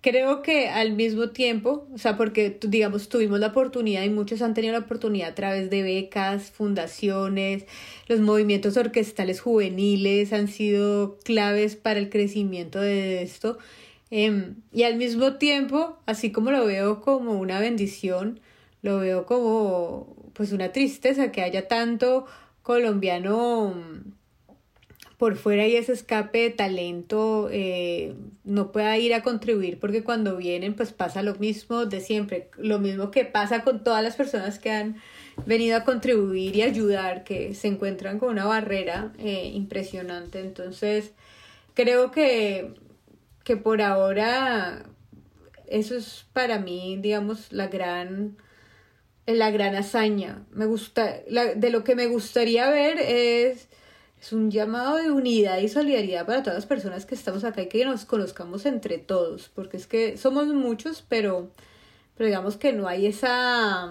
creo 0.01 0.43
que 0.43 0.69
al 0.69 0.93
mismo 0.93 1.31
tiempo, 1.31 1.87
o 1.93 1.99
sea, 1.99 2.17
porque 2.17 2.59
digamos 2.63 3.09
tuvimos 3.09 3.39
la 3.41 3.49
oportunidad 3.49 4.03
y 4.03 4.11
muchos 4.11 4.41
han 4.43 4.55
tenido 4.55 4.73
la 4.73 4.81
oportunidad 4.81 5.31
a 5.31 5.35
través 5.35 5.71
de 5.71 5.83
becas, 5.83 6.51
fundaciones, 6.51 7.65
los 8.09 8.21
movimientos 8.21 8.77
orquestales 8.77 9.41
juveniles 9.41 10.33
han 10.33 10.49
sido 10.49 11.19
claves 11.23 11.77
para 11.77 11.99
el 11.99 12.09
crecimiento 12.09 12.81
de 12.81 13.23
esto. 13.23 13.59
Em, 14.11 14.57
y 14.73 14.83
al 14.83 14.97
mismo 14.97 15.35
tiempo, 15.35 15.99
así 16.07 16.33
como 16.33 16.51
lo 16.51 16.67
veo 16.67 17.01
como 17.01 17.33
una 17.35 17.61
bendición, 17.61 18.41
lo 18.83 18.99
veo 18.99 19.27
como 19.27 20.17
pues 20.35 20.53
una 20.53 20.73
tristeza 20.73 21.33
que 21.33 21.43
haya 21.43 21.69
tanto 21.69 22.27
colombiano 22.63 23.75
por 25.17 25.37
fuera 25.37 25.67
y 25.67 25.77
ese 25.77 25.93
escape 25.93 26.39
de 26.39 26.51
talento 26.51 27.49
eh, 27.53 28.15
no 28.43 28.73
pueda 28.73 28.97
ir 28.97 29.13
a 29.13 29.23
contribuir 29.23 29.79
porque 29.79 30.03
cuando 30.03 30.39
vienen 30.39 30.73
pues 30.75 30.93
pasa 30.93 31.23
lo 31.23 31.35
mismo 31.35 31.85
de 31.85 32.01
siempre, 32.01 32.49
lo 32.57 32.79
mismo 32.79 33.11
que 33.11 33.27
pasa 33.27 33.63
con 33.63 33.85
todas 33.85 34.03
las 34.03 34.17
personas 34.17 34.59
que 34.59 34.71
han 34.71 34.97
venido 35.47 35.77
a 35.77 35.85
contribuir 35.85 36.57
y 36.57 36.63
ayudar, 36.63 37.25
que 37.25 37.55
se 37.55 37.69
encuentran 37.69 38.19
con 38.19 38.31
una 38.31 38.47
barrera 38.47 39.13
eh, 39.19 39.51
impresionante. 39.55 40.41
Entonces, 40.41 41.13
creo 41.75 42.11
que, 42.11 42.75
que 43.51 43.57
por 43.57 43.83
ahora 43.83 44.85
eso 45.67 45.97
es 45.97 46.25
para 46.33 46.61
mí, 46.61 46.97
digamos, 47.01 47.51
la 47.51 47.67
gran 47.67 48.37
la 49.27 49.51
gran 49.51 49.75
hazaña. 49.75 50.45
Me 50.53 50.67
gusta, 50.67 51.17
de 51.57 51.71
lo 51.71 51.83
que 51.83 51.97
me 51.97 52.07
gustaría 52.07 52.71
ver 52.71 53.01
es 53.01 53.69
es 54.21 54.33
un 54.33 54.53
llamado 54.53 54.99
de 54.99 55.11
unidad 55.11 55.59
y 55.59 55.69
solidaridad 55.69 56.27
para 56.27 56.45
todas 56.45 56.59
las 56.59 56.67
personas 56.67 57.07
que 57.07 57.17
estamos 57.17 57.43
acá 57.43 57.63
y 57.63 57.67
que 57.67 57.85
nos 57.85 58.05
conozcamos 58.05 58.67
entre 58.67 58.99
todos, 58.99 59.51
porque 59.53 59.79
es 59.79 59.89
que 59.89 60.17
somos 60.17 60.47
muchos, 60.47 61.05
pero, 61.09 61.51
pero 62.17 62.29
digamos 62.29 62.57
que 62.57 62.73
no 62.73 62.87
hay 62.87 63.07
esa 63.07 63.91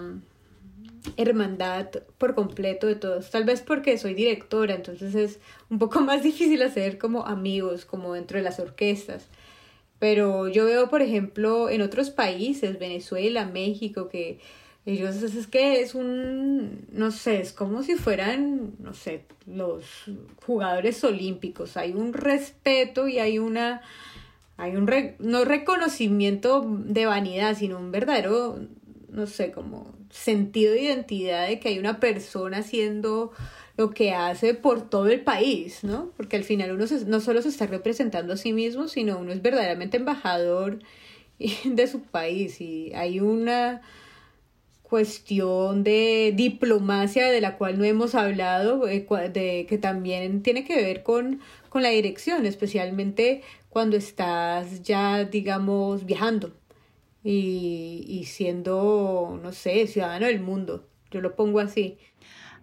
hermandad 1.18 1.88
por 2.16 2.34
completo 2.34 2.86
de 2.86 2.94
todos. 2.94 3.30
Tal 3.30 3.44
vez 3.44 3.60
porque 3.60 3.98
soy 3.98 4.14
directora, 4.14 4.74
entonces 4.74 5.14
es 5.14 5.38
un 5.68 5.78
poco 5.78 6.00
más 6.10 6.22
difícil 6.22 6.62
hacer 6.62 6.96
como 6.96 7.26
amigos, 7.26 7.84
como 7.84 8.14
dentro 8.14 8.38
de 8.38 8.44
las 8.44 8.58
orquestas. 8.58 9.26
Pero 10.00 10.48
yo 10.48 10.64
veo, 10.64 10.88
por 10.88 11.02
ejemplo, 11.02 11.68
en 11.68 11.82
otros 11.82 12.10
países, 12.10 12.78
Venezuela, 12.78 13.44
México, 13.44 14.08
que 14.08 14.40
ellos 14.86 15.22
es 15.22 15.46
que 15.46 15.82
es 15.82 15.94
un, 15.94 16.86
no 16.90 17.10
sé, 17.10 17.40
es 17.42 17.52
como 17.52 17.82
si 17.82 17.96
fueran, 17.96 18.72
no 18.78 18.94
sé, 18.94 19.24
los 19.46 19.84
jugadores 20.46 21.04
olímpicos. 21.04 21.76
Hay 21.76 21.92
un 21.92 22.14
respeto 22.14 23.08
y 23.08 23.18
hay 23.18 23.38
una, 23.38 23.82
hay 24.56 24.74
un, 24.76 24.90
no 25.18 25.44
reconocimiento 25.44 26.66
de 26.66 27.04
vanidad, 27.04 27.54
sino 27.56 27.78
un 27.78 27.92
verdadero, 27.92 28.58
no 29.10 29.26
sé, 29.26 29.52
como 29.52 29.94
sentido 30.08 30.72
de 30.72 30.82
identidad 30.82 31.46
de 31.46 31.60
que 31.60 31.68
hay 31.68 31.78
una 31.78 32.00
persona 32.00 32.58
haciendo 32.58 33.32
lo 33.80 33.90
que 33.90 34.12
hace 34.12 34.52
por 34.52 34.90
todo 34.90 35.08
el 35.08 35.22
país, 35.22 35.82
¿no? 35.84 36.12
Porque 36.18 36.36
al 36.36 36.44
final 36.44 36.72
uno 36.72 36.84
no 37.06 37.20
solo 37.20 37.40
se 37.40 37.48
está 37.48 37.66
representando 37.66 38.34
a 38.34 38.36
sí 38.36 38.52
mismo, 38.52 38.88
sino 38.88 39.18
uno 39.18 39.32
es 39.32 39.40
verdaderamente 39.40 39.96
embajador 39.96 40.80
de 41.64 41.86
su 41.86 42.02
país 42.02 42.60
y 42.60 42.92
hay 42.94 43.20
una 43.20 43.80
cuestión 44.82 45.82
de 45.82 46.34
diplomacia 46.36 47.30
de 47.30 47.40
la 47.40 47.56
cual 47.56 47.78
no 47.78 47.84
hemos 47.84 48.14
hablado, 48.14 48.86
eh, 48.86 49.06
que 49.66 49.78
también 49.78 50.42
tiene 50.42 50.64
que 50.64 50.76
ver 50.76 51.02
con, 51.02 51.40
con 51.70 51.82
la 51.82 51.88
dirección, 51.88 52.44
especialmente 52.44 53.40
cuando 53.70 53.96
estás 53.96 54.82
ya, 54.82 55.24
digamos, 55.24 56.04
viajando 56.04 56.52
y, 57.24 58.04
y 58.06 58.24
siendo, 58.24 59.40
no 59.42 59.52
sé, 59.52 59.86
ciudadano 59.86 60.26
del 60.26 60.40
mundo. 60.40 60.86
Yo 61.10 61.22
lo 61.22 61.34
pongo 61.34 61.60
así. 61.60 61.96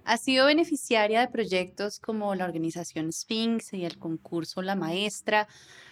Ha 0.08 0.16
sido 0.16 0.46
beneficiaria 0.46 1.20
de 1.20 1.28
proyectos 1.28 2.00
como 2.00 2.34
la 2.34 2.46
organización 2.46 3.12
Sphinx 3.12 3.74
y 3.74 3.84
el 3.84 3.98
concurso 3.98 4.62
La 4.62 4.74
Maestra. 4.74 5.50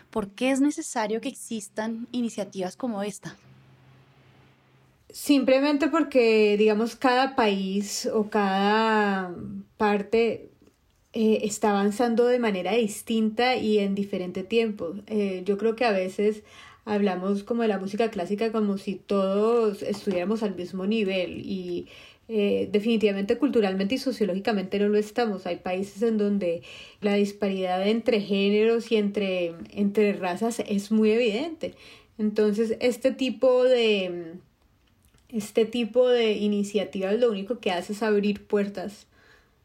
¿Por 0.10 0.30
qué 0.30 0.52
es 0.52 0.62
necesario 0.62 1.20
que 1.20 1.28
existan 1.28 2.08
iniciativas 2.14 2.78
como 2.78 3.04
esta? 3.04 3.36
Simplemente 5.10 5.90
porque, 5.90 6.56
digamos, 6.58 6.96
cada 6.96 7.36
país 7.36 8.06
o 8.06 8.30
cada 8.30 9.36
parte 9.76 10.50
eh, 11.12 11.40
está 11.44 11.72
avanzando 11.72 12.26
de 12.26 12.40
manera 12.40 12.72
distinta 12.72 13.58
y 13.58 13.80
en 13.80 13.96
diferente 13.96 14.44
tiempo. 14.44 14.94
Eh, 15.08 15.44
yo 15.46 15.58
creo 15.58 15.76
que 15.76 15.84
a 15.84 15.92
veces 15.92 16.44
hablamos 16.86 17.44
como 17.44 17.64
de 17.64 17.68
la 17.68 17.80
música 17.80 18.10
clásica 18.12 18.54
como 18.54 18.78
si 18.78 18.96
todos 18.96 19.84
estuviéramos 19.84 20.42
al 20.42 20.56
mismo 20.56 20.86
nivel 20.86 21.42
y 21.42 21.88
eh, 22.28 22.70
definitivamente 22.72 23.38
culturalmente 23.38 23.96
y 23.96 23.98
sociológicamente 24.00 24.80
no 24.80 24.90
lo 24.90 24.98
estamos. 24.98 25.46
Hay 25.46 25.58
países 25.58 26.02
en 26.02 26.18
donde 26.18 26.64
la 27.02 27.14
disparidad 27.14 27.88
entre 27.88 28.20
géneros 28.20 28.92
y 28.92 28.96
entre, 28.96 29.54
entre 29.72 30.14
razas 30.14 30.62
es 30.68 30.92
muy 30.92 31.12
evidente. 31.12 31.76
Entonces, 32.18 32.78
este 32.80 33.12
tipo 33.12 33.64
de 33.64 34.38
este 35.30 35.66
tipo 35.66 36.08
de 36.08 36.34
iniciativas 36.34 37.20
lo 37.20 37.30
único 37.30 37.60
que 37.60 37.72
hace 37.72 37.94
es 37.94 38.02
abrir 38.04 38.46
puertas. 38.48 39.08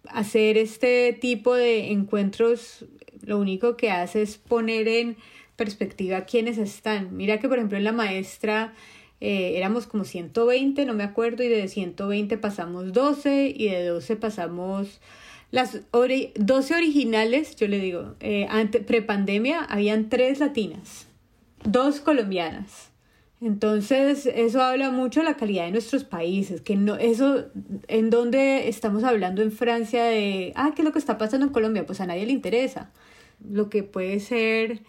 Hacer 0.09 0.59
este 0.59 1.13
tipo 1.13 1.55
de 1.55 1.93
encuentros 1.93 2.87
lo 3.23 3.39
único 3.39 3.77
que 3.77 3.91
hace 3.91 4.23
es 4.23 4.39
poner 4.39 4.89
en 4.89 5.17
perspectiva 5.57 6.23
quiénes 6.23 6.59
están. 6.59 7.17
Mira 7.17 7.39
que 7.39 7.49
por 7.49 7.59
ejemplo 7.59 7.79
la 7.79 7.93
maestra 7.93 8.75
eh, 9.21 9.53
éramos 9.57 9.87
como 9.87 10.05
120, 10.05 10.85
no 10.87 10.95
me 10.95 11.05
acuerdo, 11.05 11.43
y 11.43 11.49
de 11.49 11.69
120 11.69 12.39
pasamos 12.39 12.93
12 12.93 13.53
y 13.57 13.69
de 13.69 13.87
12 13.87 14.17
pasamos 14.17 15.01
las 15.51 15.81
12 15.93 16.75
originales, 16.75 17.57
yo 17.57 17.67
le 17.67 17.79
digo, 17.79 18.15
eh, 18.21 18.47
prepandemia 18.87 19.65
habían 19.65 20.09
tres 20.09 20.39
latinas, 20.39 21.09
dos 21.65 22.01
colombianas 22.01 22.91
entonces, 23.41 24.27
eso 24.27 24.61
habla 24.61 24.91
mucho 24.91 25.21
de 25.21 25.25
la 25.25 25.37
calidad 25.37 25.65
de 25.65 25.71
nuestros 25.71 26.05
países, 26.05 26.61
que 26.61 26.77
no, 26.77 26.97
eso, 26.97 27.47
en 27.89 28.11
donde 28.11 28.69
estamos 28.69 29.03
hablando 29.03 29.41
en 29.41 29.51
Francia 29.51 30.05
de, 30.05 30.53
ah, 30.57 30.73
¿qué 30.77 30.83
es 30.83 30.87
lo 30.87 30.93
que 30.93 30.99
está 30.99 31.17
pasando 31.17 31.47
en 31.47 31.53
Colombia? 31.53 31.87
Pues 31.87 32.03
a 32.03 32.07
nadie 32.07 32.27
le 32.27 32.33
interesa. 32.33 32.91
Lo 33.51 33.71
que 33.71 33.83
puede 33.83 34.21
ser 34.21 34.81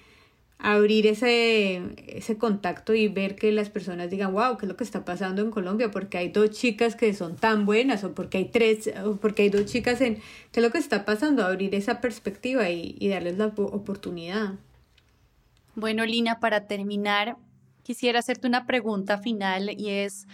abrir 0.61 1.07
ese, 1.07 1.81
ese 2.07 2.37
contacto 2.37 2.93
y 2.93 3.07
ver 3.07 3.35
que 3.35 3.51
las 3.51 3.69
personas 3.69 4.11
digan, 4.11 4.31
wow, 4.31 4.57
¿qué 4.57 4.65
es 4.65 4.69
lo 4.69 4.77
que 4.77 4.83
está 4.83 5.03
pasando 5.03 5.41
en 5.41 5.49
Colombia? 5.49 5.89
Porque 5.89 6.19
hay 6.19 6.29
dos 6.29 6.51
chicas 6.51 6.95
que 6.95 7.13
son 7.15 7.35
tan 7.35 7.65
buenas 7.65 8.03
o 8.03 8.13
porque 8.13 8.37
hay 8.37 8.45
tres, 8.45 8.91
o 9.03 9.15
porque 9.15 9.43
hay 9.43 9.49
dos 9.49 9.65
chicas 9.65 10.01
en, 10.01 10.15
¿qué 10.51 10.59
es 10.59 10.63
lo 10.63 10.71
que 10.71 10.77
está 10.77 11.03
pasando? 11.03 11.43
Abrir 11.43 11.73
esa 11.73 11.99
perspectiva 11.99 12.69
y, 12.69 12.95
y 12.99 13.07
darles 13.07 13.39
la 13.39 13.47
oportunidad. 13.47 14.53
Bueno, 15.73 16.05
Lina, 16.05 16.39
para 16.39 16.67
terminar, 16.67 17.37
quisiera 17.81 18.19
hacerte 18.19 18.47
una 18.47 18.67
pregunta 18.67 19.17
final 19.17 19.71
y 19.75 19.89
es, 19.89 20.27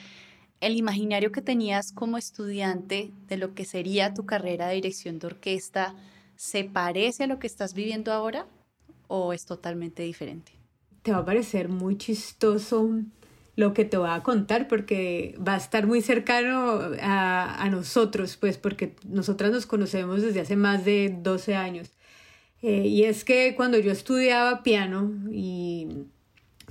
¿el 0.59 0.75
imaginario 0.75 1.31
que 1.31 1.41
tenías 1.41 1.93
como 1.93 2.17
estudiante 2.17 3.11
de 3.27 3.37
lo 3.37 3.53
que 3.53 3.63
sería 3.63 4.13
tu 4.13 4.25
carrera 4.25 4.67
de 4.67 4.75
dirección 4.75 5.19
de 5.19 5.27
orquesta 5.27 5.95
se 6.35 6.65
parece 6.65 7.23
a 7.23 7.27
lo 7.27 7.39
que 7.39 7.47
estás 7.47 7.73
viviendo 7.73 8.11
ahora 8.11 8.45
o 9.07 9.33
es 9.33 9.45
totalmente 9.45 10.03
diferente? 10.03 10.51
Te 11.01 11.11
va 11.11 11.19
a 11.19 11.25
parecer 11.25 11.69
muy 11.69 11.97
chistoso 11.97 12.89
lo 13.55 13.73
que 13.73 13.85
te 13.85 13.97
voy 13.97 14.09
a 14.09 14.21
contar 14.21 14.67
porque 14.67 15.35
va 15.45 15.55
a 15.55 15.57
estar 15.57 15.87
muy 15.87 16.01
cercano 16.01 16.79
a, 17.01 17.63
a 17.63 17.69
nosotros, 17.69 18.37
pues 18.37 18.57
porque 18.57 18.95
nosotras 19.07 19.51
nos 19.51 19.65
conocemos 19.65 20.21
desde 20.21 20.41
hace 20.41 20.55
más 20.55 20.85
de 20.85 21.17
12 21.21 21.55
años. 21.55 21.91
Eh, 22.61 22.87
y 22.87 23.03
es 23.03 23.23
que 23.23 23.55
cuando 23.55 23.77
yo 23.77 23.91
estudiaba 23.91 24.63
piano 24.63 25.11
y 25.31 26.05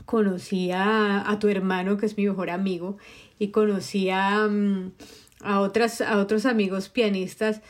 conocí 0.05 0.70
a, 0.72 1.37
tu 1.40 1.49
hermano, 1.49 1.96
que 1.96 2.07
es 2.07 2.16
mi 2.16 2.27
mejor 2.27 2.51
amigo, 2.51 2.96
y 3.38 3.49
conocí 3.49 4.11
a, 4.11 4.46
mm, 4.49 4.92
a, 5.40 5.61
otras, 5.61 6.01
a 6.01 6.18
otros 6.18 6.46
amigos 6.46 6.88
pianistas, 6.88 7.61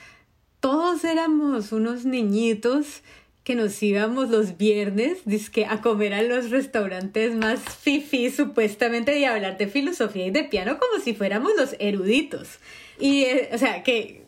todos 0.61 1.05
éramos 1.05 1.72
unos 1.72 2.05
niñitos 2.05 3.02
que 3.46 3.54
nos 3.54 3.80
íbamos 3.80 4.28
los 4.28 4.56
viernes 4.56 5.18
dizque, 5.24 5.66
a 5.66 5.80
comer 5.80 6.14
a 6.14 6.22
los 6.22 6.50
restaurantes 6.50 7.32
más 7.32 7.61
fifi 7.61 8.28
supuestamente 8.28 9.16
y 9.20 9.24
a 9.24 9.35
hablar 9.35 9.56
de 9.56 9.68
filosofía 9.68 10.26
y 10.26 10.30
de 10.32 10.42
piano 10.42 10.80
como 10.80 11.00
si 11.00 11.14
fuéramos 11.14 11.52
los 11.56 11.76
eruditos. 11.78 12.59
Y, 12.98 13.22
eh, 13.22 13.50
o 13.52 13.59
sea, 13.59 13.85
que 13.85 14.24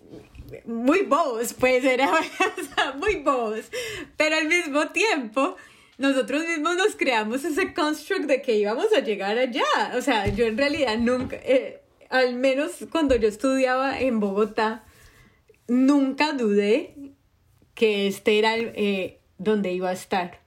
muy 0.67 1.03
bobos, 1.03 1.53
pues 1.53 1.85
era 1.85 2.09
muy 2.97 3.17
bobos, 3.17 3.65
pero 4.17 4.37
al 4.37 4.47
mismo 4.47 4.87
tiempo 4.91 5.57
nosotros 5.99 6.47
mismos 6.47 6.77
nos 6.77 6.95
creamos 6.95 7.45
ese 7.45 7.75
construct 7.75 8.27
de 8.27 8.41
que 8.41 8.55
íbamos 8.55 8.87
a 8.97 9.01
llegar 9.01 9.37
allá. 9.37 9.65
O 9.97 10.01
sea, 10.01 10.29
yo 10.29 10.47
en 10.47 10.57
realidad 10.57 10.97
nunca, 10.97 11.35
eh, 11.43 11.83
al 12.09 12.37
menos 12.37 12.71
cuando 12.93 13.17
yo 13.17 13.27
estudiaba 13.27 13.99
en 13.99 14.21
Bogotá, 14.21 14.85
nunca 15.67 16.35
dudé 16.35 16.95
que 17.79 18.09
este 18.09 18.41
era 18.41 18.57
eh, 18.59 19.21
donde 19.39 19.73
iba 19.73 19.89
a 19.89 19.93
estar. 19.93 20.41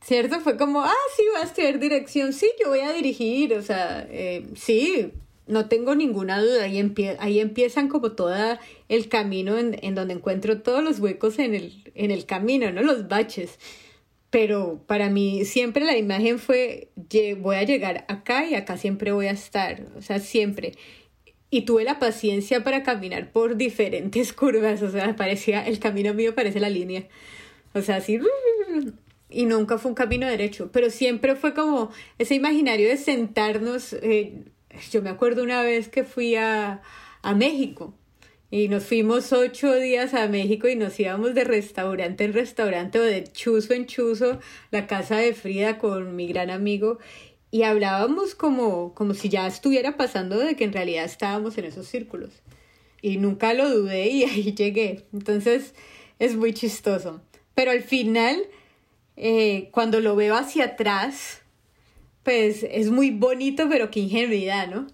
¿Cierto? 0.00 0.38
Fue 0.40 0.56
como, 0.56 0.82
ah, 0.82 0.92
sí, 1.16 1.24
voy 1.32 1.40
a 1.40 1.44
estudiar 1.44 1.80
dirección, 1.80 2.32
sí, 2.32 2.48
yo 2.62 2.68
voy 2.68 2.80
a 2.80 2.92
dirigir, 2.92 3.54
o 3.54 3.62
sea, 3.62 4.06
eh, 4.10 4.46
sí, 4.54 5.10
no 5.46 5.66
tengo 5.66 5.94
ninguna 5.94 6.40
duda, 6.40 6.64
ahí, 6.64 6.94
ahí 7.18 7.40
empiezan 7.40 7.88
como 7.88 8.12
todo 8.12 8.34
el 8.88 9.08
camino 9.08 9.58
en, 9.58 9.78
en, 9.82 9.94
donde 9.94 10.14
encuentro 10.14 10.60
todos 10.62 10.84
los 10.84 11.00
huecos 11.00 11.38
en 11.38 11.54
el, 11.54 11.90
en 11.94 12.10
el 12.10 12.24
camino, 12.26 12.70
¿no? 12.70 12.82
Los 12.82 13.08
baches. 13.08 13.58
Pero 14.30 14.80
para 14.86 15.10
mí 15.10 15.44
siempre 15.44 15.84
la 15.84 15.96
imagen 15.96 16.38
fue, 16.38 16.90
voy 17.38 17.56
a 17.56 17.62
llegar 17.64 18.04
acá 18.08 18.46
y 18.46 18.54
acá 18.54 18.76
siempre 18.76 19.10
voy 19.10 19.26
a 19.26 19.32
estar, 19.32 19.86
o 19.96 20.02
sea, 20.02 20.20
siempre. 20.20 20.74
Y 21.54 21.60
tuve 21.60 21.84
la 21.84 22.00
paciencia 22.00 22.64
para 22.64 22.82
caminar 22.82 23.30
por 23.30 23.56
diferentes 23.56 24.32
curvas, 24.32 24.82
o 24.82 24.90
sea, 24.90 25.14
parecía, 25.14 25.64
el 25.64 25.78
camino 25.78 26.12
mío 26.12 26.34
parece 26.34 26.58
la 26.58 26.68
línea. 26.68 27.04
O 27.74 27.80
sea, 27.80 27.98
así, 27.98 28.18
y 29.30 29.46
nunca 29.46 29.78
fue 29.78 29.90
un 29.90 29.94
camino 29.94 30.26
derecho, 30.26 30.70
pero 30.72 30.90
siempre 30.90 31.36
fue 31.36 31.54
como 31.54 31.92
ese 32.18 32.34
imaginario 32.34 32.88
de 32.88 32.96
sentarnos. 32.96 33.92
Eh, 33.92 34.46
yo 34.90 35.00
me 35.00 35.10
acuerdo 35.10 35.44
una 35.44 35.62
vez 35.62 35.88
que 35.88 36.02
fui 36.02 36.34
a, 36.34 36.82
a 37.22 37.34
México 37.36 37.94
y 38.50 38.66
nos 38.66 38.82
fuimos 38.82 39.32
ocho 39.32 39.76
días 39.76 40.12
a 40.12 40.26
México 40.26 40.66
y 40.66 40.74
nos 40.74 40.98
íbamos 40.98 41.34
de 41.34 41.44
restaurante 41.44 42.24
en 42.24 42.32
restaurante 42.32 42.98
o 42.98 43.02
de 43.02 43.22
chuzo 43.32 43.74
en 43.74 43.86
chuzo, 43.86 44.40
la 44.72 44.88
casa 44.88 45.18
de 45.18 45.34
Frida 45.34 45.78
con 45.78 46.16
mi 46.16 46.26
gran 46.26 46.50
amigo 46.50 46.98
y 47.54 47.62
hablábamos 47.62 48.34
como, 48.34 48.94
como 48.94 49.14
si 49.14 49.28
ya 49.28 49.46
estuviera 49.46 49.96
pasando 49.96 50.40
de 50.40 50.56
que 50.56 50.64
en 50.64 50.72
realidad 50.72 51.04
estábamos 51.04 51.56
en 51.56 51.66
esos 51.66 51.86
círculos. 51.86 52.42
Y 53.00 53.18
nunca 53.18 53.54
lo 53.54 53.70
dudé 53.70 54.08
y 54.08 54.24
ahí 54.28 54.52
llegué. 54.56 55.04
Entonces 55.12 55.72
es 56.18 56.34
muy 56.34 56.52
chistoso. 56.52 57.20
Pero 57.54 57.70
al 57.70 57.82
final, 57.84 58.42
eh, 59.16 59.68
cuando 59.70 60.00
lo 60.00 60.16
veo 60.16 60.34
hacia 60.34 60.64
atrás, 60.64 61.42
pues 62.24 62.66
es 62.68 62.90
muy 62.90 63.12
bonito, 63.12 63.68
pero 63.70 63.88
qué 63.88 64.00
ingenuidad, 64.00 64.66
¿no? 64.66 64.88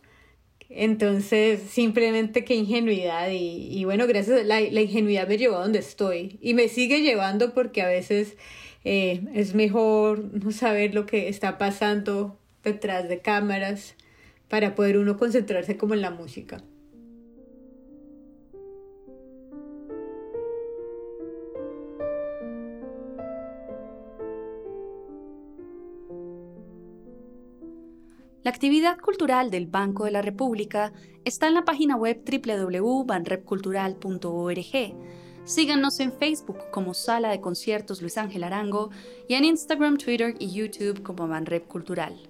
Entonces, 0.69 1.63
simplemente 1.63 2.45
qué 2.45 2.57
ingenuidad 2.57 3.31
y, 3.33 3.83
bueno, 3.87 4.07
gracias, 4.07 4.45
la, 4.45 4.61
la 4.61 4.83
ingenuidad 4.83 5.27
me 5.27 5.39
llevó 5.39 5.57
a 5.57 5.63
donde 5.63 5.79
estoy 5.79 6.39
y 6.43 6.53
me 6.53 6.69
sigue 6.69 7.01
llevando 7.01 7.55
porque 7.55 7.81
a 7.81 7.89
veces 7.89 8.37
eh, 8.85 9.23
es 9.33 9.55
mejor 9.55 10.25
no 10.45 10.53
saber 10.53 10.95
lo 10.95 11.07
que 11.07 11.29
está 11.31 11.57
pasando 11.57 12.37
detrás 12.63 13.09
de 13.09 13.21
cámaras 13.21 13.95
para 14.49 14.75
poder 14.75 14.99
uno 14.99 15.17
concentrarse 15.17 15.77
como 15.77 15.95
en 15.95 16.03
la 16.03 16.11
música. 16.11 16.63
La 28.43 28.51
actividad 28.51 28.99
cultural 28.99 29.51
del 29.51 29.67
Banco 29.67 30.07
de 30.07 30.13
la 30.13 30.23
República 30.23 30.95
está 31.27 31.47
en 31.47 31.53
la 31.55 31.67
página 31.67 31.97
web 31.97 32.23
www.banrepcultural.org. 32.25 34.95
Síganos 35.45 36.01
en 36.01 36.13
Facebook 36.13 36.57
como 36.71 36.95
Sala 36.95 37.29
de 37.31 37.43
Conciertos 37.43 38.01
Luis 38.01 38.17
Ángel 38.17 38.45
Arango 38.45 38.89
y 39.29 39.35
en 39.35 39.45
Instagram, 39.45 39.99
Twitter 39.99 40.37
y 40.39 40.53
YouTube 40.53 41.03
como 41.03 41.29
Banrep 41.29 41.67
Cultural. 41.67 42.30